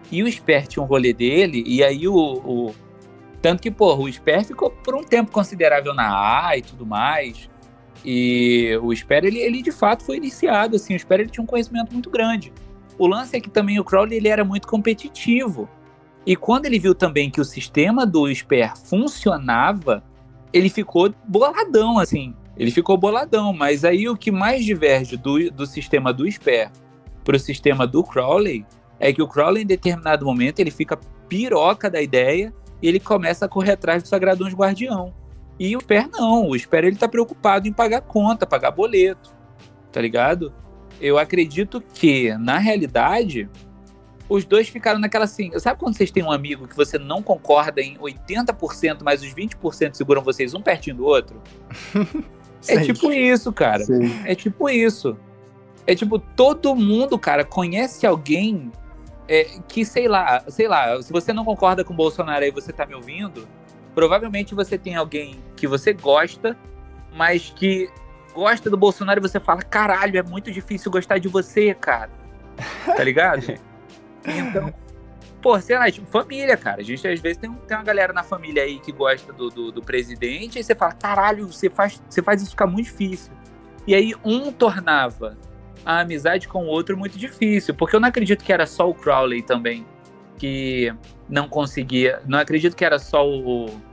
[0.09, 2.75] e o Sper tinha um rolê dele, e aí o, o-
[3.41, 7.48] tanto que, porra, o Sper ficou por um tempo considerável na A e tudo mais.
[8.03, 11.47] E o Sper, ele, ele de fato foi iniciado, assim, o Sper ele tinha um
[11.47, 12.53] conhecimento muito grande.
[12.97, 15.69] O lance é que também o Crowley ele era muito competitivo.
[16.25, 20.03] E quando ele viu também que o sistema do Sper funcionava,
[20.51, 22.35] ele ficou boladão, assim.
[22.57, 23.53] Ele ficou boladão.
[23.53, 26.69] Mas aí o que mais diverge do, do sistema do Sper
[27.23, 28.65] para o sistema do Crowley
[28.99, 33.45] é que o Crowley, em determinado momento, ele fica piroca da ideia e ele começa
[33.45, 35.13] a correr atrás do Sagradões Guardião.
[35.59, 39.35] E o Sper não, o Sper ele tá preocupado em pagar conta, pagar boleto,
[39.91, 40.53] tá ligado?
[41.01, 43.49] Eu acredito que, na realidade,
[44.29, 45.51] os dois ficaram naquela assim.
[45.59, 49.95] Sabe quando vocês têm um amigo que você não concorda em 80%, mas os 20%
[49.95, 51.41] seguram vocês um pertinho do outro?
[52.67, 53.85] É tipo isso, cara.
[53.85, 54.21] Sim.
[54.25, 55.17] É tipo isso.
[55.87, 58.69] É tipo, todo mundo, cara, conhece alguém
[59.27, 62.73] é, que, sei lá, sei lá, se você não concorda com o Bolsonaro aí você
[62.73, 63.47] tá me ouvindo,
[63.99, 66.55] provavelmente você tem alguém que você gosta,
[67.13, 67.89] mas que
[68.33, 72.09] gosta do Bolsonaro e você fala, caralho, é muito difícil gostar de você, cara.
[72.95, 73.43] Tá ligado?
[74.25, 74.73] Então,
[75.41, 76.79] pô, sei lá, tipo, família, cara.
[76.79, 79.69] A gente às vezes tem, tem uma galera na família aí que gosta do, do,
[79.69, 83.33] do presidente, e você fala, caralho, você faz, você faz isso ficar muito difícil.
[83.85, 85.37] E aí um tornava
[85.85, 88.93] a amizade com o outro muito difícil, porque eu não acredito que era só o
[88.93, 89.85] Crowley também
[90.37, 90.93] que
[91.27, 93.88] não conseguia, não acredito que era só o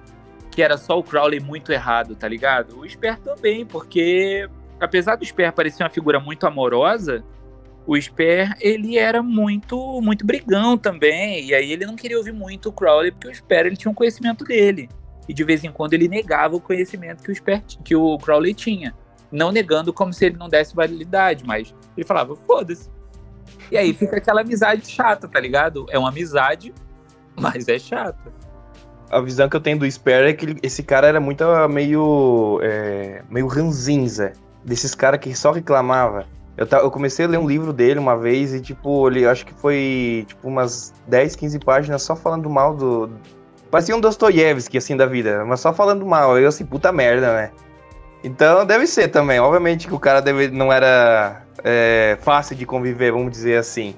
[0.56, 2.80] que era só o Crowley muito errado, tá ligado?
[2.80, 4.48] O Sper também, porque
[4.80, 7.22] apesar do Sper parecer uma figura muito amorosa,
[7.86, 12.70] o Sper, ele era muito muito brigão também, e aí ele não queria ouvir muito
[12.70, 14.88] o Crowley, porque o Sper ele tinha um conhecimento dele.
[15.28, 18.54] E de vez em quando ele negava o conhecimento que o, Sper, que o Crowley
[18.54, 18.94] tinha.
[19.30, 22.88] Não negando como se ele não desse validade, mas ele falava, foda-se.
[23.70, 25.84] E aí fica aquela amizade chata, tá ligado?
[25.90, 26.72] É uma amizade,
[27.36, 28.45] mas é chata.
[29.10, 31.68] A visão que eu tenho do Sper é que ele- esse cara era muito ah,
[31.68, 32.60] meio.
[32.62, 34.32] É, meio ranzinza.
[34.64, 36.26] Desses caras que só reclamava.
[36.56, 39.54] Eu, eu comecei a ler um livro dele uma vez e, tipo, ele acho que
[39.54, 43.10] foi tipo umas 10, 15 páginas só falando mal do.
[43.70, 46.38] Parecia um Dostoiévski, assim, da vida, mas só falando mal.
[46.38, 47.50] Eu assim, puta merda, né?
[48.24, 49.38] Então deve ser também.
[49.38, 53.94] Obviamente que o cara deve, não era é, fácil de conviver, vamos dizer assim.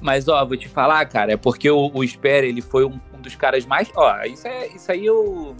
[0.00, 3.34] Mas, ó, vou te falar, cara, é porque o, o Sper, ele foi um dos
[3.34, 3.90] caras mais.
[3.96, 5.56] Ó, isso, é, isso aí eu.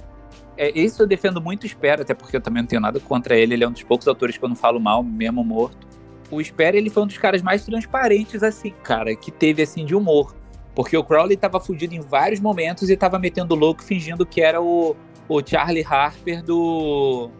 [0.56, 3.36] É, isso eu defendo muito o Sper, até porque eu também não tenho nada contra
[3.36, 3.54] ele.
[3.54, 5.86] Ele é um dos poucos autores que eu não falo mal, mesmo morto.
[6.30, 9.94] O Sper, ele foi um dos caras mais transparentes, assim, cara, que teve, assim, de
[9.94, 10.34] humor.
[10.74, 14.60] Porque o Crowley tava fudido em vários momentos e tava metendo louco, fingindo que era
[14.60, 14.96] o,
[15.28, 17.30] o Charlie Harper do.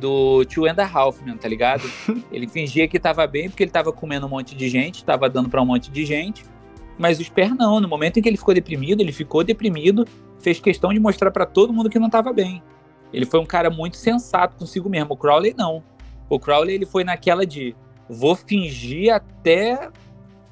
[0.00, 1.82] Do Two and a Half Man, tá ligado?
[2.32, 5.50] Ele fingia que tava bem porque ele tava comendo um monte de gente, tava dando
[5.50, 6.42] pra um monte de gente.
[7.00, 10.06] Mas o Sper não, no momento em que ele ficou deprimido, ele ficou deprimido,
[10.38, 12.62] fez questão de mostrar pra todo mundo que não tava bem.
[13.10, 15.14] Ele foi um cara muito sensato consigo mesmo.
[15.14, 15.82] O Crowley não.
[16.28, 17.74] O Crowley ele foi naquela de
[18.06, 19.88] vou fingir até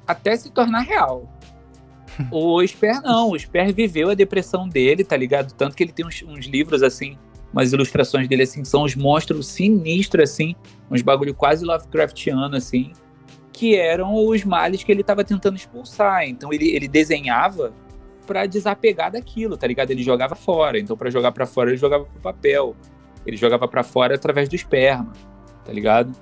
[0.07, 1.31] até se tornar real.
[2.31, 5.53] O Sper não, o Sper viveu a depressão dele, tá ligado?
[5.53, 7.15] Tanto que ele tem uns, uns livros assim,
[7.53, 10.55] umas ilustrações dele assim, que são uns monstros sinistros assim,
[10.89, 12.91] uns bagulho quase Lovecraftiano assim,
[13.59, 16.23] que eram os males que ele tava tentando expulsar.
[16.23, 17.73] Então ele, ele desenhava
[18.25, 19.91] pra desapegar daquilo, tá ligado?
[19.91, 20.79] Ele jogava fora.
[20.79, 22.73] Então pra jogar pra fora ele jogava pro papel.
[23.25, 25.11] Ele jogava pra fora através do esperma,
[25.65, 26.13] tá ligado?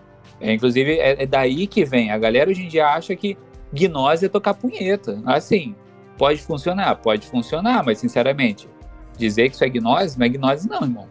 [0.42, 2.10] É, inclusive é, é daí que vem.
[2.10, 3.38] A galera hoje em dia acha que
[3.72, 5.22] gnose é tocar punheta.
[5.24, 5.76] Assim,
[6.18, 8.68] pode funcionar, pode funcionar, mas sinceramente,
[9.16, 11.08] dizer que isso é gnose, não é gnose não, irmão.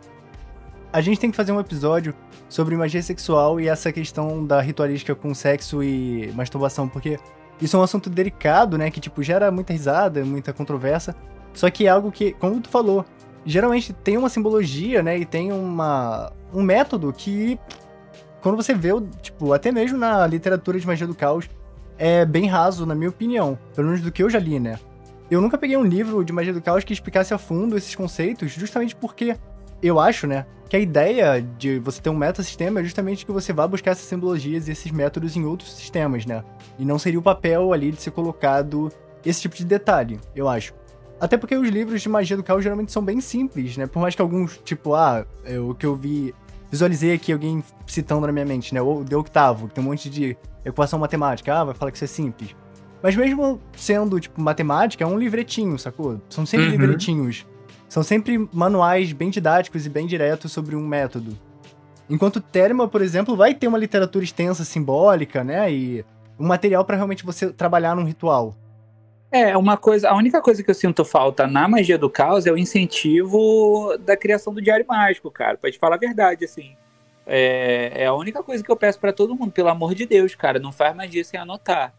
[0.93, 2.15] A gente tem que fazer um episódio
[2.49, 7.19] sobre magia sexual e essa questão da ritualística com sexo e masturbação, porque
[7.61, 8.91] isso é um assunto delicado, né?
[8.91, 11.15] Que, tipo, gera muita risada, muita controvérsia.
[11.53, 13.05] Só que é algo que, como tu falou,
[13.45, 15.19] geralmente tem uma simbologia, né?
[15.19, 17.59] E tem uma, um método que,
[18.41, 18.91] quando você vê,
[19.23, 21.49] tipo, até mesmo na literatura de magia do caos,
[21.99, 23.59] é bem raso, na minha opinião.
[23.75, 24.79] Pelo menos do que eu já li, né?
[25.31, 28.53] Eu nunca peguei um livro de magia do caos que explicasse a fundo esses conceitos,
[28.53, 29.37] justamente porque
[29.83, 33.53] eu acho, né, que a ideia de você ter um metasistema é justamente que você
[33.53, 36.43] vá buscar essas simbologias e esses métodos em outros sistemas, né?
[36.79, 38.91] E não seria o papel ali de ser colocado
[39.25, 40.75] esse tipo de detalhe, eu acho.
[41.21, 43.87] Até porque os livros de magia do caos geralmente são bem simples, né?
[43.87, 46.35] Por mais que alguns, tipo, ah, é o que eu vi,
[46.71, 48.83] visualizei aqui alguém citando na minha mente, né?
[48.83, 52.05] O de octavo, que tem um monte de equação matemática, ah, vai falar que isso
[52.05, 52.55] é simples.
[53.03, 56.21] Mas mesmo sendo, tipo, matemática, é um livretinho, sacou?
[56.29, 56.73] São sempre Uhum.
[56.73, 57.47] livretinhos.
[57.89, 61.39] São sempre manuais bem didáticos e bem diretos sobre um método.
[62.09, 65.73] Enquanto Thelma, por exemplo, vai ter uma literatura extensa, simbólica, né?
[65.73, 66.05] E
[66.39, 68.55] um material para realmente você trabalhar num ritual.
[69.31, 72.53] É, uma coisa, a única coisa que eu sinto falta na magia do caos é
[72.53, 75.57] o incentivo da criação do diário mágico, cara.
[75.59, 76.77] Pra te falar a verdade, assim.
[77.27, 80.35] É, é a única coisa que eu peço pra todo mundo, pelo amor de Deus,
[80.35, 80.61] cara.
[80.61, 81.93] Não faz magia sem anotar.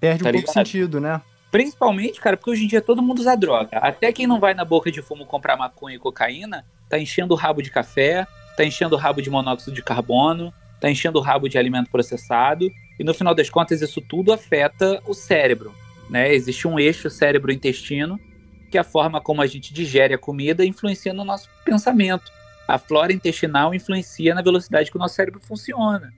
[0.00, 0.66] Perde Tá um pouco ligado?
[0.66, 1.20] sentido, né?
[1.52, 3.76] Principalmente, cara, porque hoje em dia todo mundo usa droga.
[3.76, 7.36] Até quem não vai na boca de fumo comprar maconha e cocaína, tá enchendo o
[7.36, 8.26] rabo de café,
[8.56, 10.50] tá enchendo o rabo de monóxido de carbono,
[10.80, 12.70] tá enchendo o rabo de alimento processado.
[12.98, 15.74] E no final das contas, isso tudo afeta o cérebro.
[16.08, 16.34] Né?
[16.34, 18.18] Existe um eixo cérebro-intestino,
[18.70, 22.32] que é a forma como a gente digere a comida influencia no nosso pensamento.
[22.66, 26.14] A flora intestinal influencia na velocidade que o nosso cérebro funciona.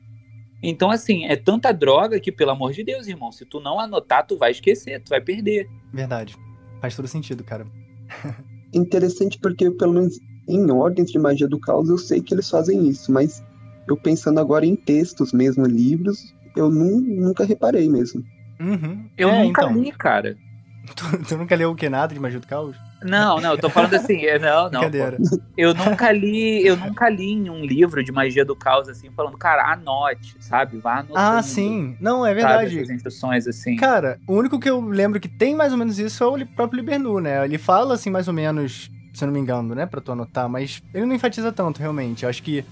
[0.68, 4.26] Então, assim, é tanta droga que, pelo amor de Deus, irmão, se tu não anotar,
[4.26, 5.68] tu vai esquecer, tu vai perder.
[5.92, 6.34] Verdade.
[6.80, 7.66] Faz todo sentido, cara.
[8.72, 12.88] Interessante porque, pelo menos em ordens de magia do caos, eu sei que eles fazem
[12.88, 13.42] isso, mas
[13.88, 16.18] eu pensando agora em textos mesmo, livros,
[16.56, 18.22] eu nu- nunca reparei mesmo.
[18.60, 19.08] Uhum.
[19.16, 19.76] Eu É, nunca então.
[19.76, 20.36] li, cara.
[20.94, 22.76] Tu, tu nunca leu o que nada de magia do caos?
[23.04, 24.90] Não, não, eu tô falando assim, é, não, não.
[24.90, 25.38] Pô.
[25.56, 29.36] Eu nunca li, eu nunca li em um livro de magia do caos, assim, falando,
[29.36, 30.78] cara, anote, sabe?
[30.78, 31.18] Vá anotando.
[31.18, 31.96] Ah, sim.
[32.00, 32.80] Não, é verdade.
[32.80, 33.76] instruções, assim.
[33.76, 36.80] Cara, o único que eu lembro que tem mais ou menos isso é o próprio
[36.80, 37.44] Libernu, né?
[37.44, 40.48] Ele fala assim mais ou menos, se eu não me engano, né, Pra tu anotar,
[40.48, 42.22] mas ele não enfatiza tanto realmente.
[42.22, 42.64] Eu acho que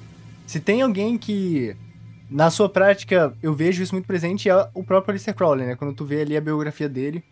[0.47, 1.77] se tem alguém que
[2.31, 5.77] na sua prática, eu vejo isso muito presente é o próprio Alistair Crowley, né?
[5.77, 7.23] Quando tu vê ali a biografia dele.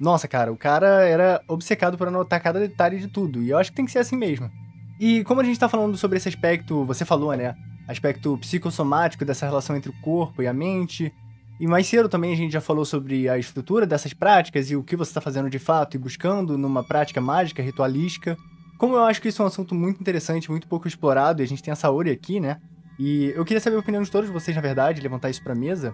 [0.00, 3.42] Nossa, cara, o cara era obcecado por anotar cada detalhe de tudo.
[3.42, 4.50] E eu acho que tem que ser assim mesmo.
[4.98, 7.54] E como a gente tá falando sobre esse aspecto, você falou, né?
[7.86, 11.12] Aspecto psicossomático dessa relação entre o corpo e a mente.
[11.60, 14.82] E mais cedo também a gente já falou sobre a estrutura dessas práticas e o
[14.82, 18.38] que você está fazendo de fato e buscando numa prática mágica, ritualística.
[18.78, 21.46] Como eu acho que isso é um assunto muito interessante, muito pouco explorado, e a
[21.46, 22.56] gente tem a Saori aqui, né?
[22.98, 25.92] E eu queria saber a opinião de todos vocês, na verdade, levantar isso pra mesa.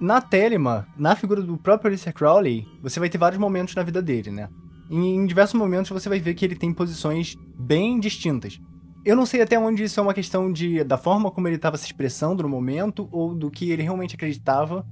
[0.00, 4.00] Na Telema, na figura do próprio Alistair Crowley, você vai ter vários momentos na vida
[4.00, 4.48] dele, né?
[4.88, 8.60] Em, em diversos momentos você vai ver que ele tem posições bem distintas.
[9.04, 11.76] Eu não sei até onde isso é uma questão de da forma como ele estava
[11.76, 14.86] se expressando no momento ou do que ele realmente acreditava.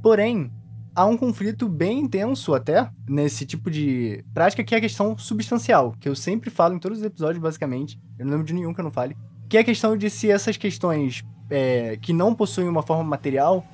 [0.00, 0.52] Porém,
[0.94, 5.94] há um conflito bem intenso até nesse tipo de prática que é a questão substancial,
[5.98, 7.98] que eu sempre falo em todos os episódios, basicamente.
[8.16, 9.16] Eu não lembro de nenhum que eu não fale.
[9.48, 13.66] Que é a questão de se essas questões é, que não possuem uma forma material,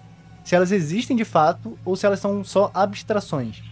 [0.49, 3.63] se elas existem de fato ou se elas são só abstrações.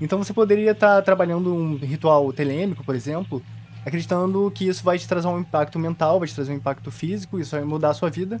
[0.00, 3.42] Então você poderia estar tá trabalhando um ritual telêmico, por exemplo,
[3.84, 7.38] acreditando que isso vai te trazer um impacto mental, vai te trazer um impacto físico,
[7.38, 8.40] isso vai mudar a sua vida.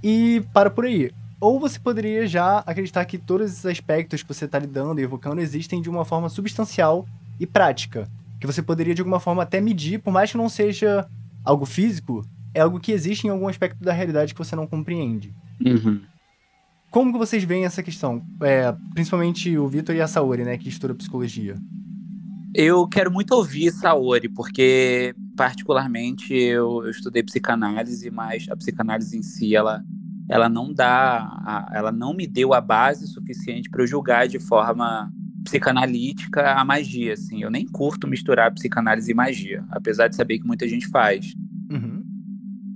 [0.00, 1.10] E para por aí.
[1.40, 5.40] Ou você poderia já acreditar que todos esses aspectos que você está lidando e evocando
[5.40, 7.04] existem de uma forma substancial
[7.40, 8.08] e prática.
[8.40, 11.04] Que você poderia de alguma forma até medir, por mais que não seja
[11.44, 12.24] algo físico,
[12.54, 15.34] é algo que existe em algum aspecto da realidade que você não compreende.
[15.60, 16.00] Uhum.
[16.94, 18.24] Como que vocês veem essa questão?
[18.40, 21.56] É, principalmente o Vitor e a Saori, né, que estuda psicologia.
[22.54, 29.24] Eu quero muito ouvir Saori, porque particularmente eu, eu estudei psicanálise, mas a psicanálise em
[29.24, 29.82] si, ela
[30.28, 34.38] ela não dá, a, ela não me deu a base suficiente para eu julgar de
[34.38, 35.10] forma
[35.42, 37.42] psicanalítica a magia, assim.
[37.42, 41.34] Eu nem curto misturar psicanálise e magia, apesar de saber que muita gente faz.
[41.68, 42.04] Uhum.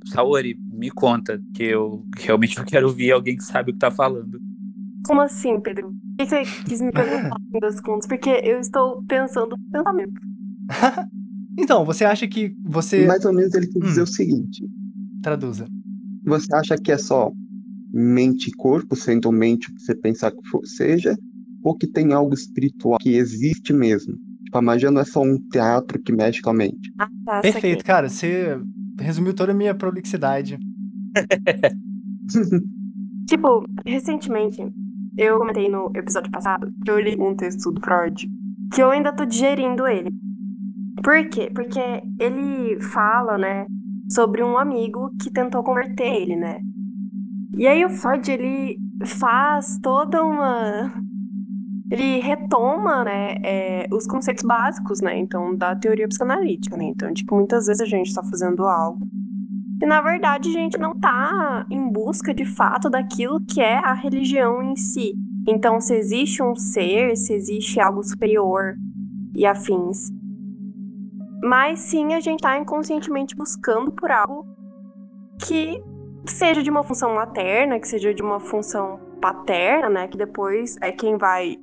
[0.07, 3.91] Saori, me conta, que eu realmente eu quero ouvir alguém que sabe o que tá
[3.91, 4.39] falando.
[5.05, 5.89] Como assim, Pedro?
[5.89, 8.07] O que você quis me perguntar, no das contas?
[8.07, 10.13] Porque eu estou pensando no pensamento.
[11.59, 13.07] então, você acha que você.
[13.07, 14.05] Mais ou menos ele quer dizer Hum.
[14.05, 14.65] o seguinte:
[15.23, 15.67] Traduza.
[16.25, 17.31] você acha que é só
[17.93, 21.17] mente e corpo, sendo mente o que você pensar que for, seja,
[21.63, 24.15] ou que tem algo espiritual que existe mesmo?
[24.45, 26.93] Tipo, a magia não é só um teatro que mexe com a mente.
[26.99, 28.09] Ah, tá, Perfeito, cara.
[28.09, 28.59] Você
[28.99, 30.59] resumiu toda a minha prolixidade.
[33.27, 34.63] Tipo, recentemente,
[35.19, 38.27] eu comentei no episódio passado que eu li um texto do Freud
[38.73, 40.11] que eu ainda tô digerindo ele.
[41.03, 41.51] Por quê?
[41.55, 41.81] Porque
[42.19, 43.67] ele fala, né,
[44.11, 46.61] sobre um amigo que tentou converter ele, né?
[47.57, 50.93] E aí o Freud, ele faz toda uma.
[51.91, 56.85] Ele retoma, né, é, os conceitos básicos, né, então, da teoria psicanalítica, né?
[56.85, 59.07] Então, tipo, muitas vezes a gente tá fazendo algo
[59.81, 63.95] e na verdade a gente não tá em busca de fato daquilo que é a
[63.95, 65.15] religião em si.
[65.47, 68.75] Então, se existe um ser, se existe algo superior
[69.35, 70.11] e afins.
[71.43, 74.45] Mas sim, a gente tá inconscientemente buscando por algo
[75.47, 75.81] que
[76.27, 80.09] seja de uma função materna, que seja de uma função paterna, né?
[80.09, 81.57] Que depois é quem vai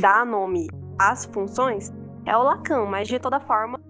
[0.00, 0.68] dar nome
[0.98, 1.92] às funções,
[2.26, 3.80] é o Lacan, mas de toda forma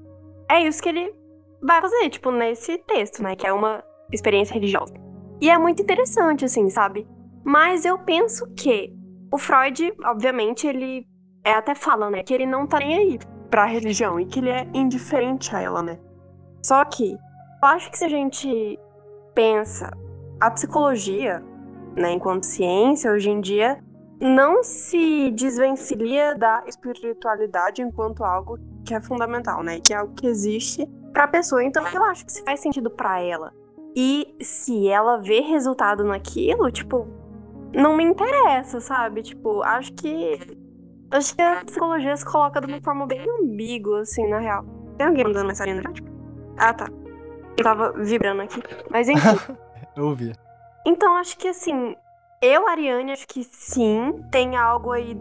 [0.49, 1.15] é isso que ele
[1.63, 3.35] vai fazer, tipo, nesse texto, né?
[3.35, 3.83] Que é uma
[4.13, 4.95] experiência religiosa.
[5.41, 7.07] E é muito interessante, assim, sabe?
[7.45, 8.93] Mas eu penso que
[9.33, 11.07] o Freud, obviamente, ele
[11.45, 12.23] é, até fala, né?
[12.23, 13.19] Que ele não tá nem aí
[13.51, 15.99] pra religião e que ele é indiferente a ela, né?
[16.63, 18.79] Só que eu acho que se a gente
[19.35, 19.91] pensa
[20.41, 21.43] a psicologia,
[21.97, 23.83] né, enquanto ciência, hoje em dia,
[24.21, 29.81] não se desvencilha da espiritualidade enquanto algo que é fundamental, né?
[29.81, 31.63] Que é algo que existe pra pessoa.
[31.65, 33.53] Então eu acho que se faz sentido pra ela.
[33.97, 37.07] E se ela vê resultado naquilo, tipo,
[37.75, 39.23] não me interessa, sabe?
[39.23, 40.39] Tipo, acho que.
[41.11, 44.65] Acho que a psicologia se coloca de uma forma bem ambígua, assim, na real.
[44.99, 45.83] Tem alguém mandando mensagem no?
[46.57, 46.89] Ah, tá.
[47.57, 48.61] Eu tava vibrando aqui.
[48.91, 49.55] Mas enfim.
[49.97, 50.33] Eu ouvi.
[50.85, 51.95] Então, acho que assim,
[52.45, 55.15] eu, Ariane, acho que sim, tem algo aí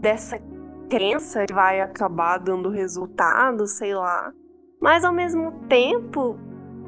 [0.00, 0.40] dessa
[0.88, 4.32] crença que vai acabar dando resultado, sei lá.
[4.80, 6.36] Mas ao mesmo tempo,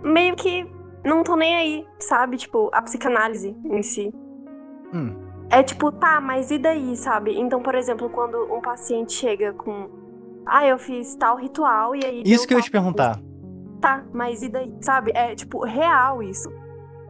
[0.03, 0.67] meio que
[1.05, 2.37] não tô nem aí, sabe?
[2.37, 4.13] Tipo, a psicanálise em si.
[4.93, 5.15] Hum.
[5.51, 7.39] É tipo, tá, mas e daí, sabe?
[7.39, 9.89] Então, por exemplo, quando um paciente chega com.
[10.47, 12.23] Ah, eu fiz tal ritual e aí.
[12.25, 13.21] Isso que eu ia te perguntar.
[13.81, 14.75] Tá, mas e daí?
[14.81, 15.13] Sabe?
[15.15, 16.51] É, tipo, real isso.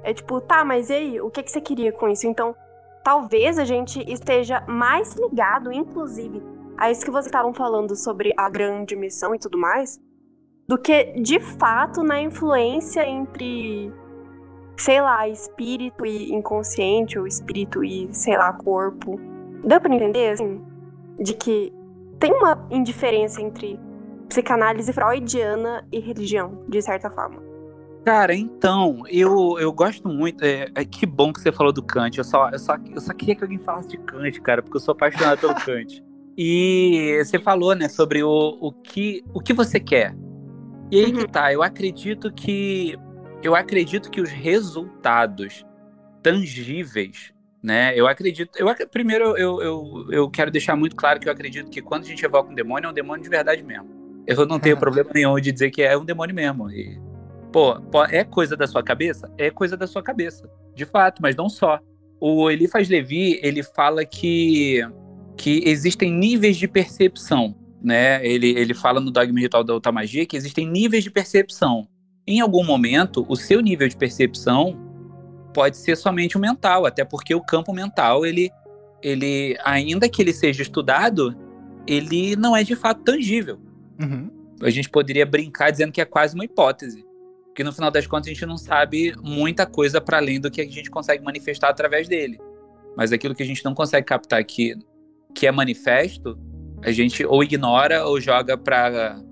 [0.03, 1.21] É tipo, tá, mas e aí?
[1.21, 2.27] O que, que você queria com isso?
[2.27, 2.55] Então,
[3.05, 6.43] talvez a gente esteja mais ligado, inclusive,
[6.77, 10.01] a isso que vocês estavam falando sobre a grande missão e tudo mais,
[10.67, 13.93] do que, de fato, na influência entre
[14.77, 19.21] sei lá, espírito e inconsciente, ou espírito e, sei lá, corpo.
[19.63, 20.65] Deu pra entender, assim?
[21.19, 21.73] De que
[22.19, 23.79] tem uma indiferença entre
[24.29, 27.44] psicanálise freudiana e religião, de certa forma.
[28.05, 30.45] Cara, então, eu, eu gosto muito.
[30.45, 32.19] É, é, que bom que você falou do Kant.
[32.19, 34.81] Eu só, eu, só, eu só queria que alguém falasse de Kant, cara, porque eu
[34.81, 36.05] sou apaixonado pelo Kant.
[36.37, 40.15] E você falou, né, sobre o, o, que, o que você quer.
[40.91, 41.21] E aí uhum.
[41.21, 42.95] que tá, eu acredito que.
[43.43, 45.65] Eu acredito que os resultados
[46.23, 47.33] tangíveis,
[47.63, 47.99] né?
[47.99, 48.51] Eu acredito.
[48.59, 52.07] Eu, primeiro, eu, eu, eu quero deixar muito claro que eu acredito que quando a
[52.07, 53.89] gente evoca um demônio, é um demônio de verdade mesmo.
[54.27, 56.71] Eu não tenho problema nenhum de dizer que é um demônio mesmo.
[56.71, 56.99] E
[57.55, 57.77] Pô,
[58.11, 59.33] é coisa da sua cabeça?
[59.39, 61.79] É coisa da sua cabeça, de fato, mas não só.
[62.21, 64.81] O Eliphas Levi, ele fala que,
[65.37, 68.27] que existem níveis de percepção, né?
[68.27, 71.87] Ele, ele fala no Dogma Ritual da Automagia que existem níveis de percepção.
[72.27, 74.77] Em algum momento, o seu nível de percepção
[75.55, 78.51] pode ser somente o mental, até porque o campo mental, ele,
[79.01, 81.33] ele ainda que ele seja estudado,
[81.87, 83.61] ele não é de fato tangível.
[84.03, 84.29] Uhum.
[84.61, 87.14] A gente poderia brincar dizendo que é quase uma hipótese.
[87.55, 90.61] Porque no final das contas a gente não sabe muita coisa para além do que
[90.61, 92.41] a gente consegue manifestar através dele.
[92.97, 94.75] Mas aquilo que a gente não consegue captar que,
[95.33, 96.37] que é manifesto,
[96.83, 99.23] a gente ou ignora ou joga para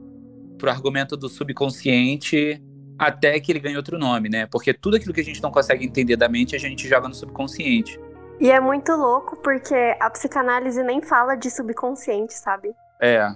[0.62, 2.62] o argumento do subconsciente
[2.96, 4.46] até que ele ganhe outro nome, né?
[4.46, 7.14] Porque tudo aquilo que a gente não consegue entender da mente, a gente joga no
[7.14, 7.98] subconsciente.
[8.38, 12.72] E é muito louco porque a psicanálise nem fala de subconsciente, sabe?
[13.00, 13.34] É.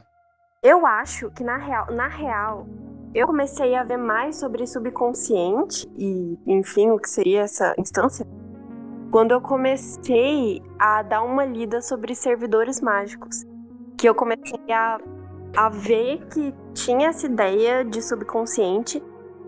[0.62, 2.68] Eu acho que na real, na real,
[3.16, 8.26] eu comecei a ver mais sobre subconsciente e, enfim, o que seria essa instância
[9.10, 13.46] quando eu comecei a dar uma lida sobre servidores mágicos.
[13.96, 14.98] Que eu comecei a,
[15.56, 19.02] a ver que tinha essa ideia de subconsciente.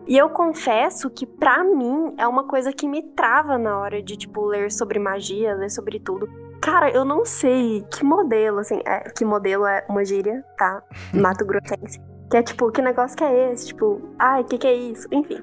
[0.06, 4.16] E eu confesso que, para mim, é uma coisa que me trava na hora de,
[4.16, 6.26] tipo, ler sobre magia, ler sobre tudo.
[6.62, 10.82] Cara, eu não sei que modelo, assim, é, que modelo é uma gíria, tá?
[11.12, 12.00] Mato Grossense.
[12.30, 13.68] Que é tipo, que negócio que é esse?
[13.68, 15.08] Tipo, ai, o que, que é isso?
[15.10, 15.42] Enfim.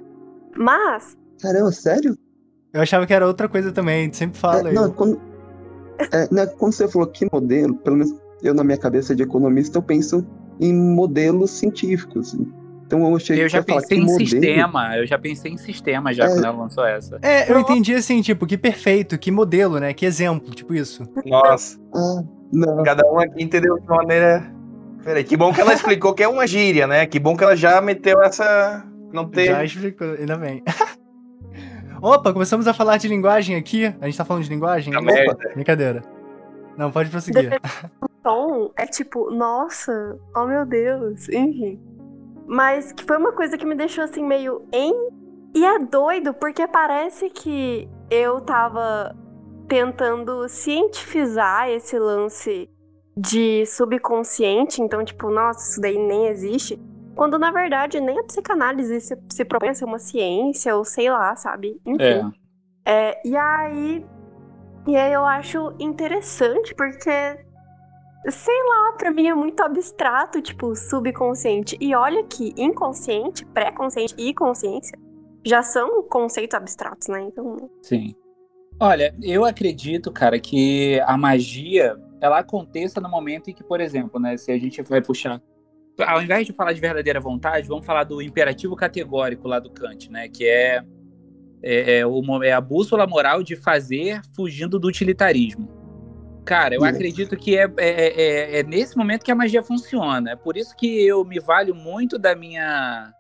[0.56, 1.18] Mas.
[1.42, 2.18] Caramba, sério?
[2.72, 4.70] Eu achava que era outra coisa também, a gente sempre fala.
[4.70, 5.20] É, não, quando,
[6.12, 8.14] é, né, quando você falou que modelo, pelo menos
[8.44, 10.26] eu na minha cabeça de economista, eu penso
[10.60, 12.38] em modelos científicos.
[12.86, 14.20] Então eu achei Eu já pensei em modelo...
[14.20, 16.28] sistema, eu já pensei em sistema já é...
[16.28, 17.18] quando ela lançou essa.
[17.22, 19.94] É, eu entendi assim, tipo, que perfeito, que modelo, né?
[19.94, 21.04] Que exemplo, tipo isso.
[21.26, 21.80] Nossa.
[21.96, 22.24] Ah,
[22.84, 24.54] Cada um aqui entendeu de uma maneira
[25.06, 27.06] Peraí, que bom que ela explicou que é uma gíria, né?
[27.06, 28.84] Que bom que ela já meteu essa.
[29.14, 29.45] Não ter.
[29.45, 30.64] Já explicou, ainda bem.
[32.01, 33.86] Opa, começamos a falar de linguagem aqui.
[34.01, 34.91] A gente tá falando de linguagem?
[34.91, 35.38] Tá merda.
[35.53, 36.01] Brincadeira.
[36.76, 37.62] Não, pode prosseguir.
[38.01, 41.80] O tom é tipo, nossa, oh meu Deus, enfim.
[42.47, 44.91] Mas que foi uma coisa que me deixou assim meio em.
[45.53, 49.16] E é doido, porque parece que eu tava
[49.68, 52.70] tentando cientificar esse lance
[53.18, 56.80] de subconsciente, então, tipo, nossa, isso daí nem existe.
[57.16, 61.09] Quando na verdade nem a psicanálise se, se propõe a ser uma ciência, ou sei
[61.09, 61.80] lá, sabe?
[61.86, 62.03] Enfim.
[62.03, 62.45] É.
[62.86, 64.05] É, e aí.
[64.86, 67.43] E aí eu acho interessante, porque.
[68.28, 71.78] Sei lá, pra mim é muito abstrato, tipo, subconsciente.
[71.80, 74.97] E olha que inconsciente, pré-consciente e consciência
[75.45, 77.22] já são conceitos abstratos, né?
[77.22, 77.70] Então.
[77.84, 78.16] Sim.
[78.80, 81.95] Olha, eu acredito, cara, que a magia
[82.26, 85.42] ela aconteça no momento em que, por exemplo, né, se a gente vai puxar
[86.04, 90.12] ao invés de falar de verdadeira vontade, vamos falar do imperativo categórico lá do Kant,
[90.12, 90.28] né?
[90.28, 90.84] Que é,
[91.64, 95.70] é, é, o, é a bússola moral de fazer fugindo do utilitarismo.
[96.44, 100.32] Cara, eu acredito que é, é, é, é, nesse momento que a magia funciona.
[100.32, 103.12] É por isso que eu me valho muito da minha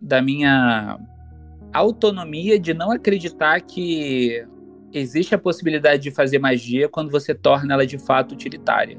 [0.00, 0.96] da minha
[1.72, 4.46] autonomia de não acreditar que
[4.92, 8.98] existe a possibilidade de fazer magia quando você torna ela de fato utilitária.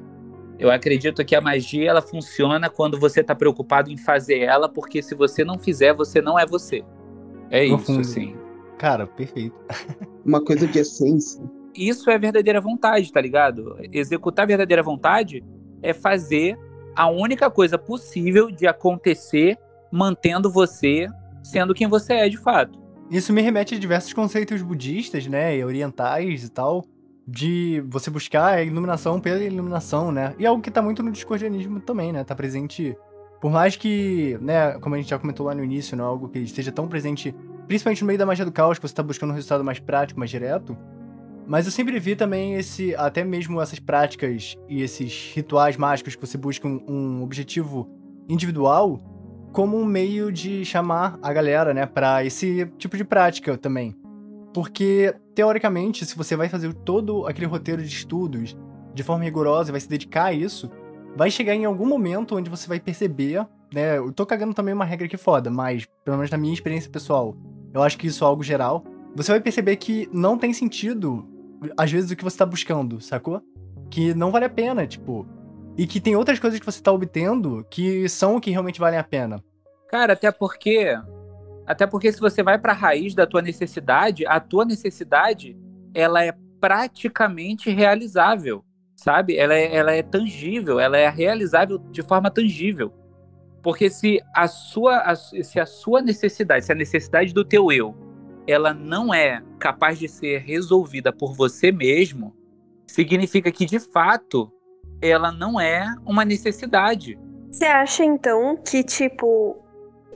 [0.58, 5.02] Eu acredito que a magia ela funciona quando você está preocupado em fazer ela, porque
[5.02, 6.84] se você não fizer, você não é você.
[7.50, 8.02] É Profundo.
[8.02, 8.36] isso, assim.
[8.78, 9.56] Cara, perfeito.
[10.26, 11.42] Uma coisa de essência.
[11.74, 13.78] Isso é verdadeira vontade, tá ligado?
[13.92, 15.44] Executar verdadeira vontade
[15.82, 16.58] é fazer
[16.96, 19.58] a única coisa possível de acontecer
[19.92, 21.08] mantendo você
[21.44, 22.79] sendo quem você é de fato.
[23.10, 26.86] Isso me remete a diversos conceitos budistas, né, e orientais e tal,
[27.28, 30.36] de você buscar a iluminação pela iluminação, né?
[30.38, 32.24] E algo que tá muito no discordianismo também, né?
[32.24, 32.96] Tá presente,
[33.42, 36.30] por mais que, né, como a gente já comentou lá no início, não é algo
[36.30, 37.34] que esteja tão presente,
[37.68, 40.20] principalmente no meio da magia do caos, que você tá buscando um resultado mais prático,
[40.20, 40.78] mais direto.
[41.48, 46.26] Mas eu sempre vi também esse, até mesmo essas práticas e esses rituais mágicos que
[46.26, 47.90] você busca um, um objetivo
[48.28, 49.00] individual,
[49.52, 53.96] como um meio de chamar a galera, né, para esse tipo de prática também.
[54.54, 58.58] Porque, teoricamente, se você vai fazer todo aquele roteiro de estudos
[58.94, 60.70] de forma rigorosa e vai se dedicar a isso,
[61.16, 63.98] vai chegar em algum momento onde você vai perceber, né?
[63.98, 67.36] Eu tô cagando também uma regra aqui foda, mas, pelo menos na minha experiência pessoal,
[67.74, 68.84] eu acho que isso é algo geral.
[69.16, 71.28] Você vai perceber que não tem sentido,
[71.78, 73.42] às vezes, o que você tá buscando, sacou?
[73.90, 75.26] Que não vale a pena, tipo.
[75.80, 79.00] E que tem outras coisas que você tá obtendo que são o que realmente valem
[79.00, 79.42] a pena.
[79.88, 80.94] Cara, até porque.
[81.66, 85.58] Até porque se você vai pra raiz da tua necessidade, a tua necessidade,
[85.94, 88.62] ela é praticamente realizável,
[88.94, 89.38] sabe?
[89.38, 92.92] Ela é, ela é tangível, ela é realizável de forma tangível.
[93.64, 97.96] Porque se a sua, a, se a sua necessidade, se a necessidade do teu eu,
[98.46, 102.36] ela não é capaz de ser resolvida por você mesmo,
[102.86, 104.52] significa que de fato
[105.02, 107.18] ela não é uma necessidade.
[107.52, 109.58] Você acha então que tipo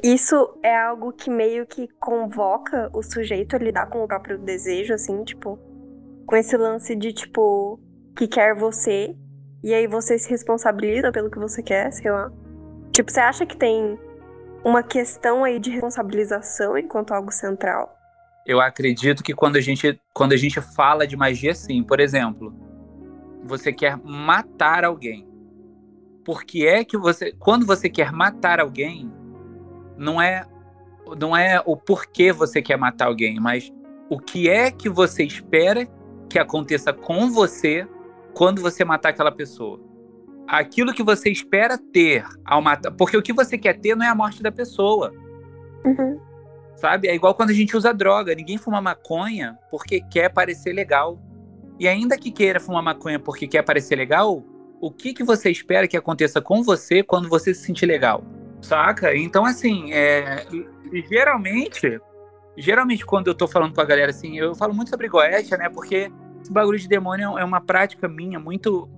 [0.03, 4.93] isso é algo que meio que convoca o sujeito a lidar com o próprio desejo,
[4.93, 5.57] assim, tipo,
[6.25, 7.79] com esse lance de tipo
[8.15, 9.15] que quer você
[9.63, 12.29] e aí você se responsabiliza pelo que você quer, sei lá.
[12.91, 13.97] Tipo, você acha que tem
[14.63, 17.97] uma questão aí de responsabilização enquanto algo central?
[18.45, 21.81] Eu acredito que quando a gente, quando a gente fala de magia, sim.
[21.81, 22.53] Por exemplo,
[23.43, 25.27] você quer matar alguém.
[26.23, 27.33] Por que é que você.
[27.33, 29.11] Quando você quer matar alguém,
[29.97, 30.45] não é,
[31.19, 33.71] não é o porquê você quer matar alguém, mas
[34.09, 35.87] o que é que você espera
[36.29, 37.87] que aconteça com você
[38.33, 39.93] quando você matar aquela pessoa
[40.47, 42.91] aquilo que você espera ter ao matar.
[42.91, 45.11] Porque o que você quer ter não é a morte da pessoa.
[45.85, 46.19] Uhum.
[46.75, 47.07] Sabe?
[47.07, 48.35] É igual quando a gente usa droga.
[48.35, 51.19] Ninguém fuma maconha porque quer parecer legal.
[51.83, 54.41] E ainda que queira fumar maconha porque quer parecer legal,
[54.79, 58.23] o que, que você espera que aconteça com você quando você se sentir legal?
[58.61, 59.13] Saca?
[59.13, 60.45] Então, assim, é,
[61.09, 61.99] geralmente,
[62.57, 65.67] geralmente quando eu tô falando com a galera assim, eu falo muito sobre goetia, né?
[65.67, 66.09] Porque
[66.41, 68.89] esse bagulho de demônio é uma prática minha muito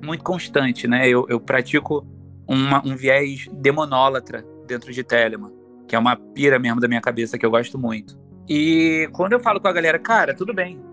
[0.00, 1.08] muito constante, né?
[1.08, 2.06] Eu, eu pratico
[2.46, 5.52] uma, um viés demonólatra dentro de Telemann,
[5.88, 8.16] que é uma pira mesmo da minha cabeça que eu gosto muito.
[8.48, 10.89] E quando eu falo com a galera, cara, tudo bem.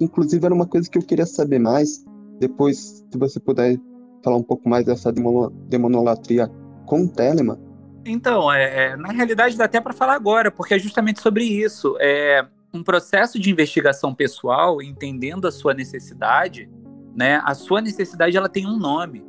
[0.00, 2.04] Inclusive, era uma coisa que eu queria saber mais.
[2.40, 3.78] Depois, se você puder
[4.22, 5.12] falar um pouco mais dessa
[5.68, 6.50] demonolatria
[6.86, 7.58] com Telemann.
[8.06, 11.96] Então, é, é, na realidade dá até para falar agora, porque é justamente sobre isso.
[12.00, 16.68] É um processo de investigação pessoal, entendendo a sua necessidade,
[17.14, 17.40] né?
[17.44, 19.24] A sua necessidade ela tem um nome,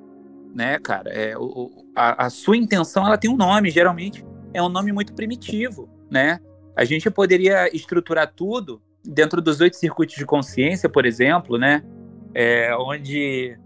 [0.53, 1.09] né, cara?
[1.11, 5.13] É, o, a, a sua intenção ela tem um nome, geralmente é um nome muito
[5.13, 6.39] primitivo, né?
[6.75, 11.83] A gente poderia estruturar tudo dentro dos oito circuitos de consciência, por exemplo, né?
[12.33, 13.57] É, onde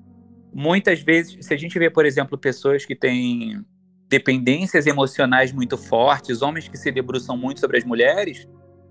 [0.54, 3.64] muitas vezes, se a gente vê, por exemplo, pessoas que têm
[4.08, 8.48] dependências emocionais muito fortes, homens que se debruçam muito sobre as mulheres,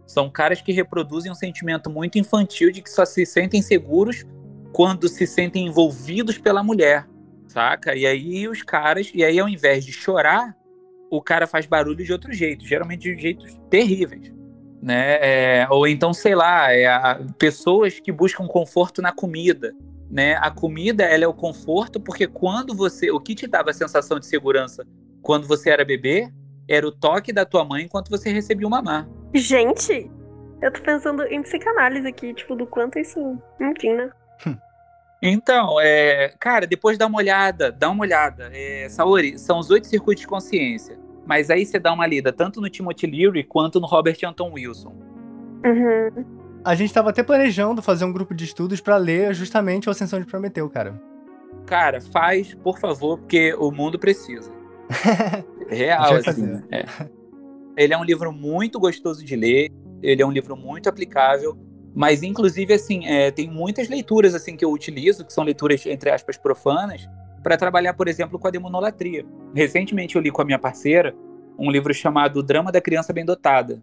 [0.06, 4.24] são caras que reproduzem um sentimento muito infantil de que só se sentem seguros
[4.72, 7.06] quando se sentem envolvidos pela mulher,
[7.46, 7.94] saca?
[7.94, 10.56] E aí os caras, e aí ao invés de chorar,
[11.10, 14.32] o cara faz barulho de outro jeito, geralmente de jeitos terríveis,
[14.82, 15.18] né?
[15.20, 19.74] É, ou então, sei lá, é a, pessoas que buscam conforto na comida,
[20.10, 20.36] né?
[20.40, 24.18] A comida, ela é o conforto porque quando você, o que te dava a sensação
[24.18, 24.86] de segurança
[25.22, 26.30] quando você era bebê,
[26.68, 29.08] era o toque da tua mãe enquanto você recebia uma mamar.
[29.34, 30.10] Gente,
[30.62, 34.10] eu tô pensando em psicanálise aqui, tipo, do quanto isso, enfim, né?
[35.20, 38.50] Então, é, cara, depois dá uma olhada, dá uma olhada.
[38.52, 40.96] É, Saori, são os oito circuitos de consciência.
[41.28, 44.96] Mas aí você dá uma lida tanto no Timothy Leary quanto no Robert Anton Wilson.
[45.62, 46.24] Uhum.
[46.64, 50.18] A gente tava até planejando fazer um grupo de estudos para ler justamente o Ascensão
[50.18, 50.98] de Prometeu, cara.
[51.66, 54.50] Cara, faz, por favor, porque o mundo precisa.
[55.68, 56.62] Real, assim.
[56.70, 56.86] É.
[57.76, 59.70] Ele é um livro muito gostoso de ler,
[60.02, 61.58] ele é um livro muito aplicável.
[61.94, 66.10] Mas, inclusive, assim, é, tem muitas leituras assim que eu utilizo, que são leituras, entre
[66.10, 67.06] aspas, profanas,
[67.48, 69.24] para trabalhar, por exemplo, com a demonolatria.
[69.54, 71.16] Recentemente eu li com a minha parceira
[71.58, 73.82] um livro chamado Drama da Criança Bem Dotada,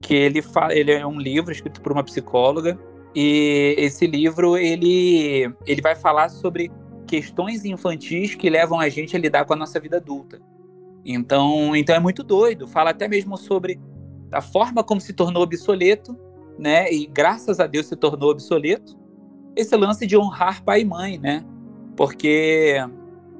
[0.00, 2.78] que ele, fala, ele é um livro escrito por uma psicóloga,
[3.14, 6.72] e esse livro ele, ele vai falar sobre
[7.06, 10.40] questões infantis que levam a gente a lidar com a nossa vida adulta.
[11.04, 12.66] Então, então é muito doido.
[12.66, 13.78] Fala até mesmo sobre
[14.32, 16.18] a forma como se tornou obsoleto
[16.58, 16.90] né?
[16.92, 18.96] E graças a Deus se tornou obsoleto
[19.56, 21.44] esse lance de honrar pai e mãe, né?
[21.96, 22.76] Porque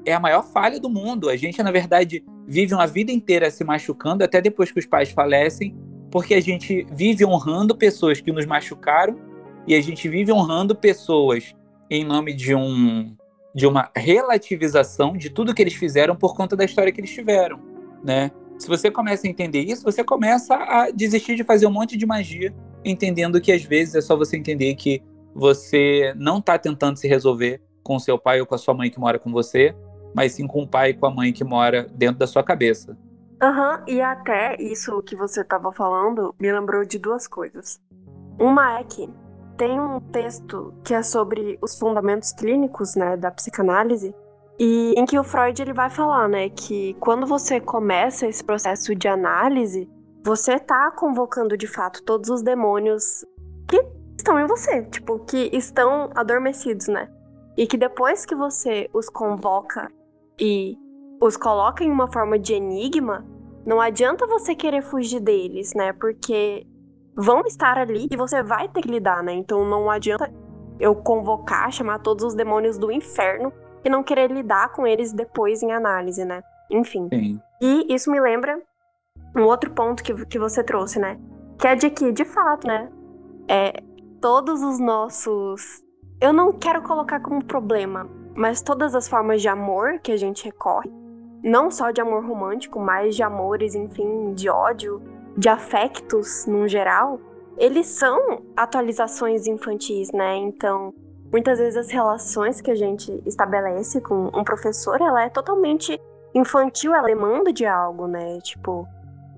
[0.05, 1.29] é a maior falha do mundo.
[1.29, 5.09] A gente, na verdade, vive uma vida inteira se machucando até depois que os pais
[5.11, 5.75] falecem,
[6.11, 9.19] porque a gente vive honrando pessoas que nos machucaram
[9.67, 11.55] e a gente vive honrando pessoas
[11.89, 13.15] em nome de um
[13.53, 17.57] de uma relativização de tudo que eles fizeram por conta da história que eles tiveram,
[18.03, 18.29] né?
[18.59, 22.05] Se você começa a entender isso, você começa a desistir de fazer um monte de
[22.05, 22.53] magia
[22.83, 25.01] entendendo que às vezes é só você entender que
[25.33, 28.99] você não está tentando se resolver com seu pai ou com a sua mãe que
[28.99, 29.75] mora com você,
[30.13, 32.97] mas sim com o pai e com a mãe que mora dentro da sua cabeça.
[33.41, 37.79] Aham, e até isso que você estava falando me lembrou de duas coisas.
[38.39, 39.07] Uma é que
[39.55, 44.15] tem um texto que é sobre os fundamentos clínicos, né, da psicanálise,
[44.57, 48.95] e em que o Freud ele vai falar, né, que quando você começa esse processo
[48.95, 49.87] de análise,
[50.23, 53.23] você tá convocando de fato todos os demônios
[53.67, 53.85] que
[54.17, 57.09] estão em você, tipo, que estão adormecidos, né?
[57.57, 59.91] E que depois que você os convoca
[60.39, 60.77] e
[61.21, 63.25] os coloca em uma forma de enigma,
[63.65, 65.93] não adianta você querer fugir deles, né?
[65.93, 66.67] Porque
[67.15, 69.33] vão estar ali e você vai ter que lidar, né?
[69.33, 70.31] Então não adianta
[70.79, 73.51] eu convocar, chamar todos os demônios do inferno
[73.83, 76.43] e não querer lidar com eles depois em análise, né?
[76.69, 77.07] Enfim.
[77.13, 77.39] Sim.
[77.61, 78.59] E isso me lembra
[79.35, 81.19] um outro ponto que, que você trouxe, né?
[81.57, 82.89] Que é de que, de fato, né?
[83.47, 83.73] É,
[84.21, 85.83] todos os nossos.
[86.19, 90.45] Eu não quero colocar como problema, mas todas as formas de amor que a gente
[90.45, 90.89] recorre,
[91.43, 95.01] não só de amor romântico, mas de amores, enfim, de ódio,
[95.37, 97.19] de afectos no geral,
[97.57, 100.37] eles são atualizações infantis, né?
[100.37, 100.93] Então,
[101.31, 105.99] muitas vezes as relações que a gente estabelece com um professor, ela é totalmente
[106.33, 108.39] infantil, ela demanda de algo, né?
[108.41, 108.87] Tipo,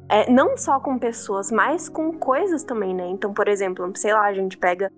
[0.08, 3.08] é, não só com pessoas, mas com coisas também, né?
[3.08, 4.92] Então, por exemplo, sei lá, a gente pega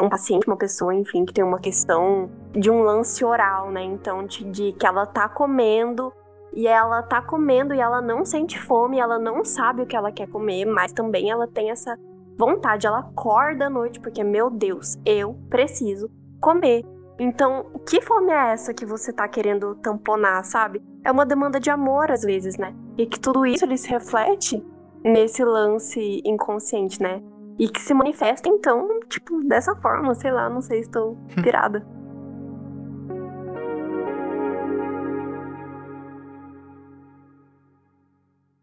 [0.00, 3.82] um paciente, uma pessoa, enfim, que tem uma questão de um lance oral, né?
[3.82, 6.12] Então, de, de, que ela tá comendo
[6.52, 10.10] e ela tá comendo e ela não sente fome, ela não sabe o que ela
[10.10, 11.98] quer comer, mas também ela tem essa
[12.36, 16.84] vontade, ela acorda à noite porque, meu Deus, eu preciso comer.
[17.18, 20.80] Então, que fome é essa que você tá querendo tamponar, sabe?
[21.04, 22.74] É uma demanda de amor às vezes, né?
[22.96, 24.64] E que tudo isso ele se reflete
[25.02, 27.20] nesse lance inconsciente, né?
[27.58, 31.84] E que se manifesta, então, tipo, dessa forma, sei lá, não sei, estou pirada.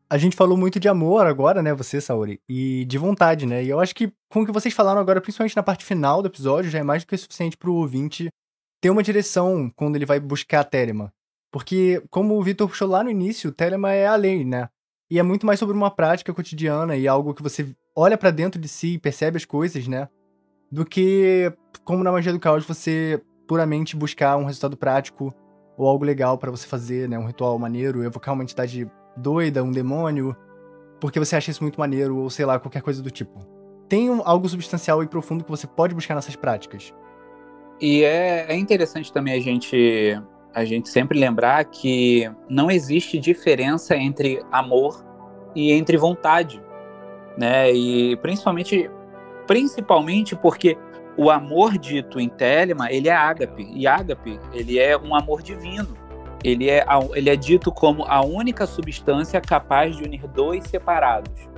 [0.10, 3.64] A gente falou muito de amor agora, né, você, Saori, e de vontade, né?
[3.64, 6.28] E eu acho que com o que vocês falaram agora, principalmente na parte final do
[6.28, 8.30] episódio, já é mais do que suficiente pro ouvinte
[8.82, 11.12] ter uma direção quando ele vai buscar a Telema.
[11.52, 14.70] Porque, como o Vitor puxou lá no início, Telema é a lei, né?
[15.10, 18.60] E é muito mais sobre uma prática cotidiana e algo que você olha pra dentro
[18.60, 20.08] de si e percebe as coisas, né?
[20.72, 21.52] Do que,
[21.84, 25.34] como na magia do caos, você puramente buscar um resultado prático
[25.78, 27.18] ou algo legal pra você fazer, né?
[27.18, 30.36] Um ritual maneiro, evocar uma entidade doida, um demônio,
[31.00, 33.40] porque você acha isso muito maneiro, ou sei lá, qualquer coisa do tipo.
[33.88, 36.94] Tem um- algo substancial e profundo que você pode buscar nessas práticas.
[37.80, 40.20] E é, é interessante também a gente,
[40.54, 45.06] a gente sempre lembrar que não existe diferença entre amor
[45.54, 46.62] e entre vontade,
[47.38, 47.72] né?
[47.72, 48.90] E principalmente,
[49.48, 50.78] principalmente porque
[51.18, 55.96] o amor dito em Telema, ele é ágape, e ágape, ele é um amor divino.
[56.44, 61.50] Ele é, ele é dito como a única substância capaz de unir dois separados.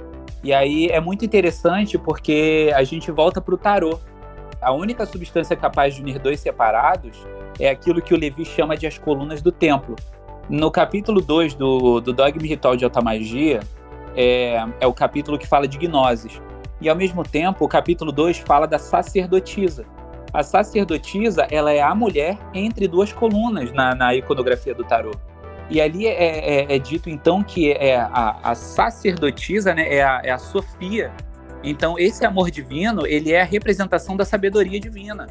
[0.44, 4.00] E aí é muito interessante porque a gente volta para o tarô.
[4.62, 7.18] A única substância capaz de unir dois separados
[7.60, 9.96] é aquilo que o Levi chama de as colunas do templo.
[10.50, 13.60] No capítulo 2 do, do Dogma Ritual de Alta Magia,
[14.18, 16.42] é, é o capítulo que fala de gnoses.
[16.82, 19.86] E ao mesmo tempo, o capítulo 2 fala da sacerdotisa.
[20.34, 25.12] A sacerdotisa, ela é a mulher entre duas colunas na, na iconografia do tarô.
[25.70, 30.22] E ali é, é- é dito então que é a, a sacerdotisa, né, é a,
[30.24, 31.12] é a Sofia.
[31.64, 35.28] Então esse amor divino, ele é a representação da sabedoria divina.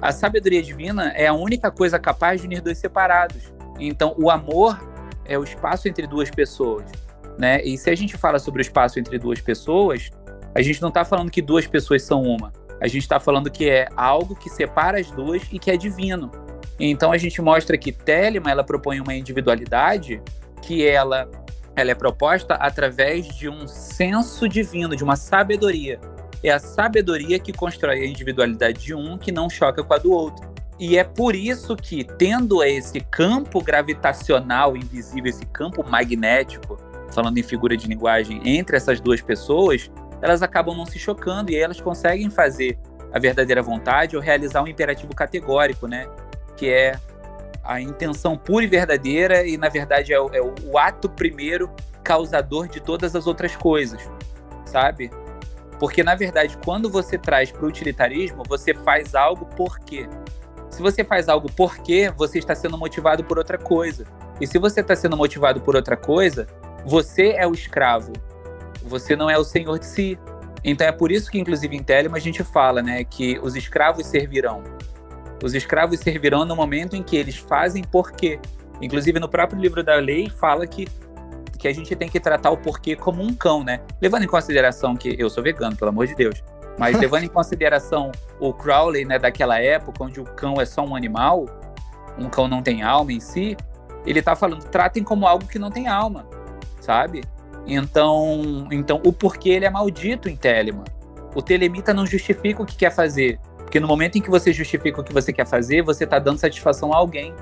[0.00, 3.52] A sabedoria divina é a única coisa capaz de unir dois separados.
[3.78, 4.78] Então o amor
[5.24, 6.84] é o espaço entre duas pessoas,
[7.40, 7.62] né?
[7.64, 10.10] E se a gente fala sobre o espaço entre duas pessoas,
[10.54, 12.52] a gente não está falando que duas pessoas são uma.
[12.82, 16.30] A gente está falando que é algo que separa as duas e que é divino.
[16.78, 20.22] Então a gente mostra que Telema ela propõe uma individualidade
[20.62, 21.28] que ela
[21.76, 25.98] ela é proposta através de um senso divino, de uma sabedoria.
[26.42, 30.10] É a sabedoria que constrói a individualidade de um que não choca com a do
[30.10, 30.50] outro.
[30.78, 36.76] E é por isso que, tendo esse campo gravitacional invisível, esse campo magnético,
[37.14, 39.90] falando em figura de linguagem, entre essas duas pessoas,
[40.22, 42.78] elas acabam não se chocando e elas conseguem fazer
[43.12, 46.06] a verdadeira vontade ou realizar um imperativo categórico, né?
[46.56, 46.98] Que é
[47.64, 51.70] a intenção pura e verdadeira e, na verdade, é o, é o ato primeiro
[52.02, 54.00] causador de todas as outras coisas,
[54.64, 55.10] sabe?
[55.78, 60.08] Porque, na verdade, quando você traz para o utilitarismo, você faz algo por quê?
[60.68, 64.04] Se você faz algo por quê, você está sendo motivado por outra coisa.
[64.40, 66.46] E se você está sendo motivado por outra coisa,
[66.84, 68.12] você é o escravo.
[68.82, 70.18] Você não é o senhor de si.
[70.64, 74.06] Então é por isso que, inclusive, em Telema a gente fala, né, que os escravos
[74.06, 74.62] servirão.
[75.42, 78.38] Os escravos servirão no momento em que eles fazem porquê.
[78.80, 80.86] Inclusive, no próprio livro da lei fala que,
[81.58, 83.80] que a gente tem que tratar o porquê como um cão, né?
[84.00, 86.42] Levando em consideração que eu sou vegano, pelo amor de Deus.
[86.78, 90.94] Mas levando em consideração o Crowley, né, daquela época, onde o cão é só um
[90.94, 91.46] animal,
[92.18, 93.56] um cão não tem alma em si,
[94.06, 96.26] ele tá falando, tratem como algo que não tem alma,
[96.90, 97.22] sabe?
[97.68, 100.82] Então, então o porquê ele é maldito em Telemann.
[101.36, 105.00] O telemita não justifica o que quer fazer, porque no momento em que você justifica
[105.00, 107.32] o que você quer fazer, você está dando satisfação a alguém.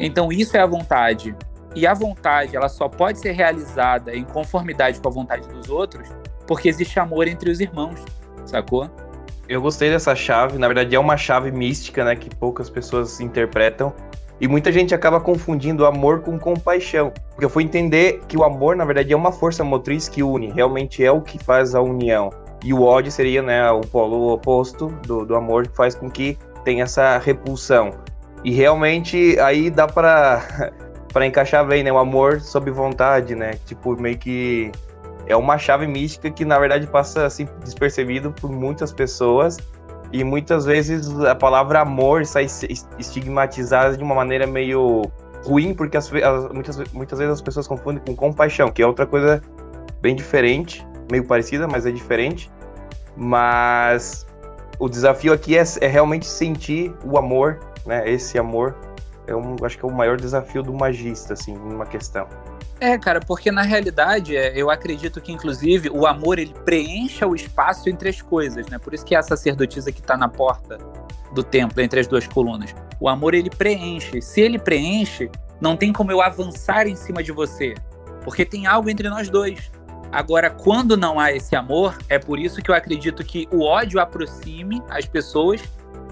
[0.00, 1.36] Então isso é a vontade.
[1.74, 6.08] E a vontade, ela só pode ser realizada em conformidade com a vontade dos outros,
[6.46, 8.02] porque existe amor entre os irmãos,
[8.46, 8.90] sacou?
[9.46, 13.92] Eu gostei dessa chave, na verdade é uma chave mística, né, que poucas pessoas interpretam.
[14.40, 17.12] E muita gente acaba confundindo amor com compaixão.
[17.30, 20.50] Porque eu fui entender que o amor, na verdade, é uma força motriz que une,
[20.50, 22.30] realmente é o que faz a união.
[22.62, 26.38] E o ódio seria né, o polo oposto do, do amor, que faz com que
[26.64, 27.92] tenha essa repulsão.
[28.44, 30.72] E realmente aí dá para
[31.12, 31.90] para encaixar bem, né?
[31.90, 33.52] O amor sob vontade, né?
[33.64, 34.70] Tipo, meio que
[35.26, 39.56] é uma chave mística que na verdade passa assim despercebido por muitas pessoas
[40.12, 42.46] e muitas vezes a palavra amor sai
[42.98, 45.02] estigmatizada de uma maneira meio
[45.44, 49.06] ruim, porque as, as, muitas, muitas vezes as pessoas confundem com compaixão, que é outra
[49.06, 49.42] coisa
[50.00, 52.50] bem diferente, meio parecida, mas é diferente.
[53.16, 54.26] Mas
[54.78, 58.08] o desafio aqui é, é realmente sentir o amor, né?
[58.08, 58.76] Esse amor
[59.26, 62.28] é um, acho que é o maior desafio do magista, assim, numa questão.
[62.78, 67.34] É, cara, porque na realidade é, eu acredito que, inclusive, o amor ele preencha o
[67.34, 68.78] espaço entre as coisas, né?
[68.78, 70.76] Por isso que é a sacerdotisa que está na porta
[71.32, 72.74] do templo, entre as duas colunas.
[73.00, 74.20] O amor ele preenche.
[74.20, 77.74] Se ele preenche, não tem como eu avançar em cima de você,
[78.22, 79.70] porque tem algo entre nós dois.
[80.12, 83.98] Agora, quando não há esse amor, é por isso que eu acredito que o ódio
[83.98, 85.62] aproxime as pessoas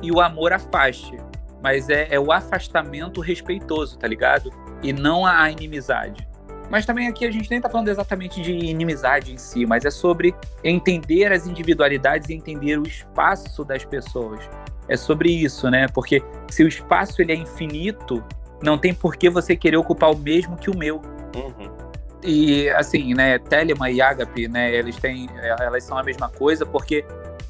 [0.03, 1.17] e o amor afaste.
[1.63, 4.51] Mas é, é o afastamento respeitoso, tá ligado?
[4.83, 6.27] E não a inimizade.
[6.71, 9.91] Mas também aqui a gente nem está falando exatamente de inimizade em si, mas é
[9.91, 14.41] sobre entender as individualidades e entender o espaço das pessoas.
[14.89, 15.87] É sobre isso, né?
[15.89, 18.23] Porque se o espaço ele é infinito,
[18.63, 21.01] não tem por que você querer ocupar o mesmo que o meu.
[21.35, 21.85] Uhum.
[22.23, 25.29] E assim, né, Telema e Agape, né, eles têm,
[25.61, 27.05] elas são a mesma coisa, porque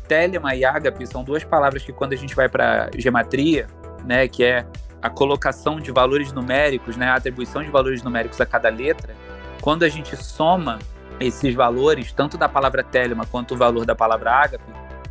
[0.08, 3.68] Telema e Agape são duas palavras que quando a gente vai para gematria,
[4.04, 4.66] né, que é
[5.04, 9.14] a colocação de valores numéricos, né, a atribuição de valores numéricos a cada letra,
[9.60, 10.78] quando a gente soma
[11.20, 14.64] esses valores, tanto da palavra telema quanto o valor da palavra ágape,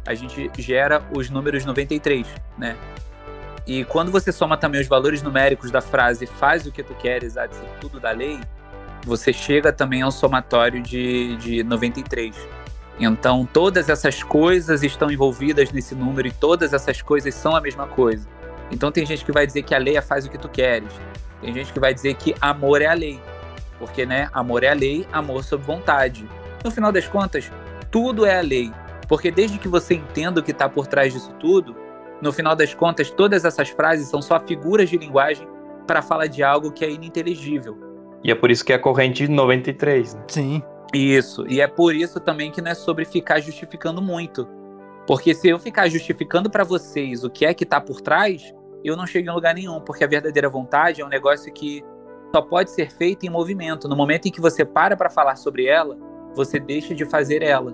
[0.04, 2.28] a gente gera os números 93,
[2.58, 2.76] né?
[3.68, 7.38] E quando você soma também os valores numéricos da frase faz o que tu queres,
[7.38, 8.40] há de ser tudo da lei,
[9.06, 12.36] você chega também ao somatório de, de 93.
[13.00, 17.86] Então, todas essas coisas estão envolvidas nesse número e todas essas coisas são a mesma
[17.86, 18.28] coisa.
[18.74, 20.90] Então tem gente que vai dizer que a lei é faz o que tu queres.
[21.40, 23.20] Tem gente que vai dizer que amor é a lei.
[23.78, 26.28] Porque, né, amor é a lei, amor sob vontade.
[26.64, 27.52] No final das contas,
[27.92, 28.72] tudo é a lei.
[29.08, 31.76] Porque desde que você entenda o que está por trás disso tudo,
[32.22, 35.48] no final das contas, todas essas frases são só figuras de linguagem
[35.86, 37.78] para falar de algo que é ininteligível.
[38.24, 40.24] E é por isso que é a corrente 93, né?
[40.30, 40.64] Sim.
[40.94, 41.46] Isso.
[41.48, 44.48] E é por isso também que não é sobre ficar justificando muito.
[45.06, 48.54] Porque se eu ficar justificando para vocês o que é que está por trás,
[48.84, 51.84] eu não chego em lugar nenhum, porque a verdadeira vontade é um negócio que
[52.34, 53.88] só pode ser feito em movimento.
[53.88, 55.98] No momento em que você para para falar sobre ela,
[56.36, 57.74] você deixa de fazer ela.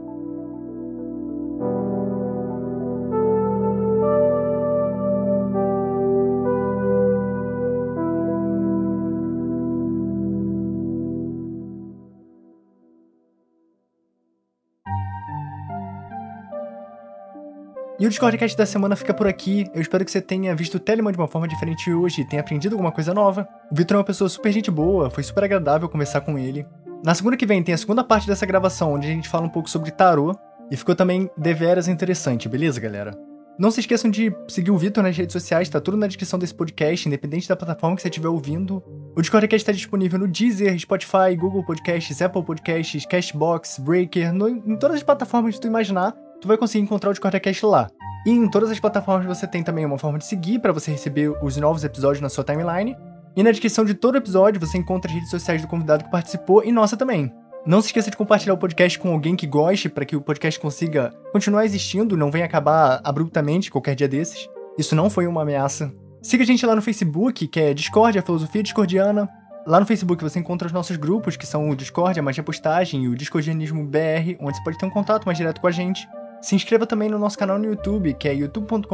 [18.10, 19.68] O Discordcast da semana fica por aqui.
[19.72, 22.74] Eu espero que você tenha visto o Telemann de uma forma diferente hoje, tenha aprendido
[22.74, 23.48] alguma coisa nova.
[23.72, 26.66] O Vitor é uma pessoa super gente boa, foi super agradável conversar com ele.
[27.06, 29.50] Na segunda que vem tem a segunda parte dessa gravação, onde a gente fala um
[29.50, 30.36] pouco sobre tarô,
[30.72, 33.16] e ficou também deveras interessante, beleza, galera?
[33.60, 36.56] Não se esqueçam de seguir o Vitor nas redes sociais, tá tudo na descrição desse
[36.56, 38.84] podcast, independente da plataforma que você estiver ouvindo.
[39.16, 44.76] O Discordcast está disponível no Deezer, Spotify, Google Podcasts, Apple Podcasts, Cashbox, Breaker, no, em
[44.78, 47.90] todas as plataformas que tu imaginar tu vai conseguir encontrar o Discordcast lá.
[48.30, 51.30] E em todas as plataformas você tem também uma forma de seguir para você receber
[51.42, 52.96] os novos episódios na sua timeline.
[53.36, 56.64] E na descrição de todo episódio você encontra as redes sociais do convidado que participou
[56.64, 57.34] e nossa também.
[57.66, 60.60] Não se esqueça de compartilhar o podcast com alguém que goste para que o podcast
[60.60, 64.48] consiga continuar existindo, não venha acabar abruptamente qualquer dia desses.
[64.78, 65.92] Isso não foi uma ameaça.
[66.22, 69.28] Siga a gente lá no Facebook, que é Discord, a Filosofia Discordiana.
[69.66, 73.06] Lá no Facebook você encontra os nossos grupos, que são o Discord, a Magia Postagem
[73.06, 76.08] e o Discordianismo BR, onde você pode ter um contato mais direto com a gente.
[76.42, 78.86] Se inscreva também no nosso canal no YouTube, que é youtube.com.br.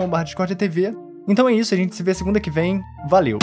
[1.27, 2.81] Então é isso, a gente se vê segunda que vem.
[3.09, 3.39] Valeu!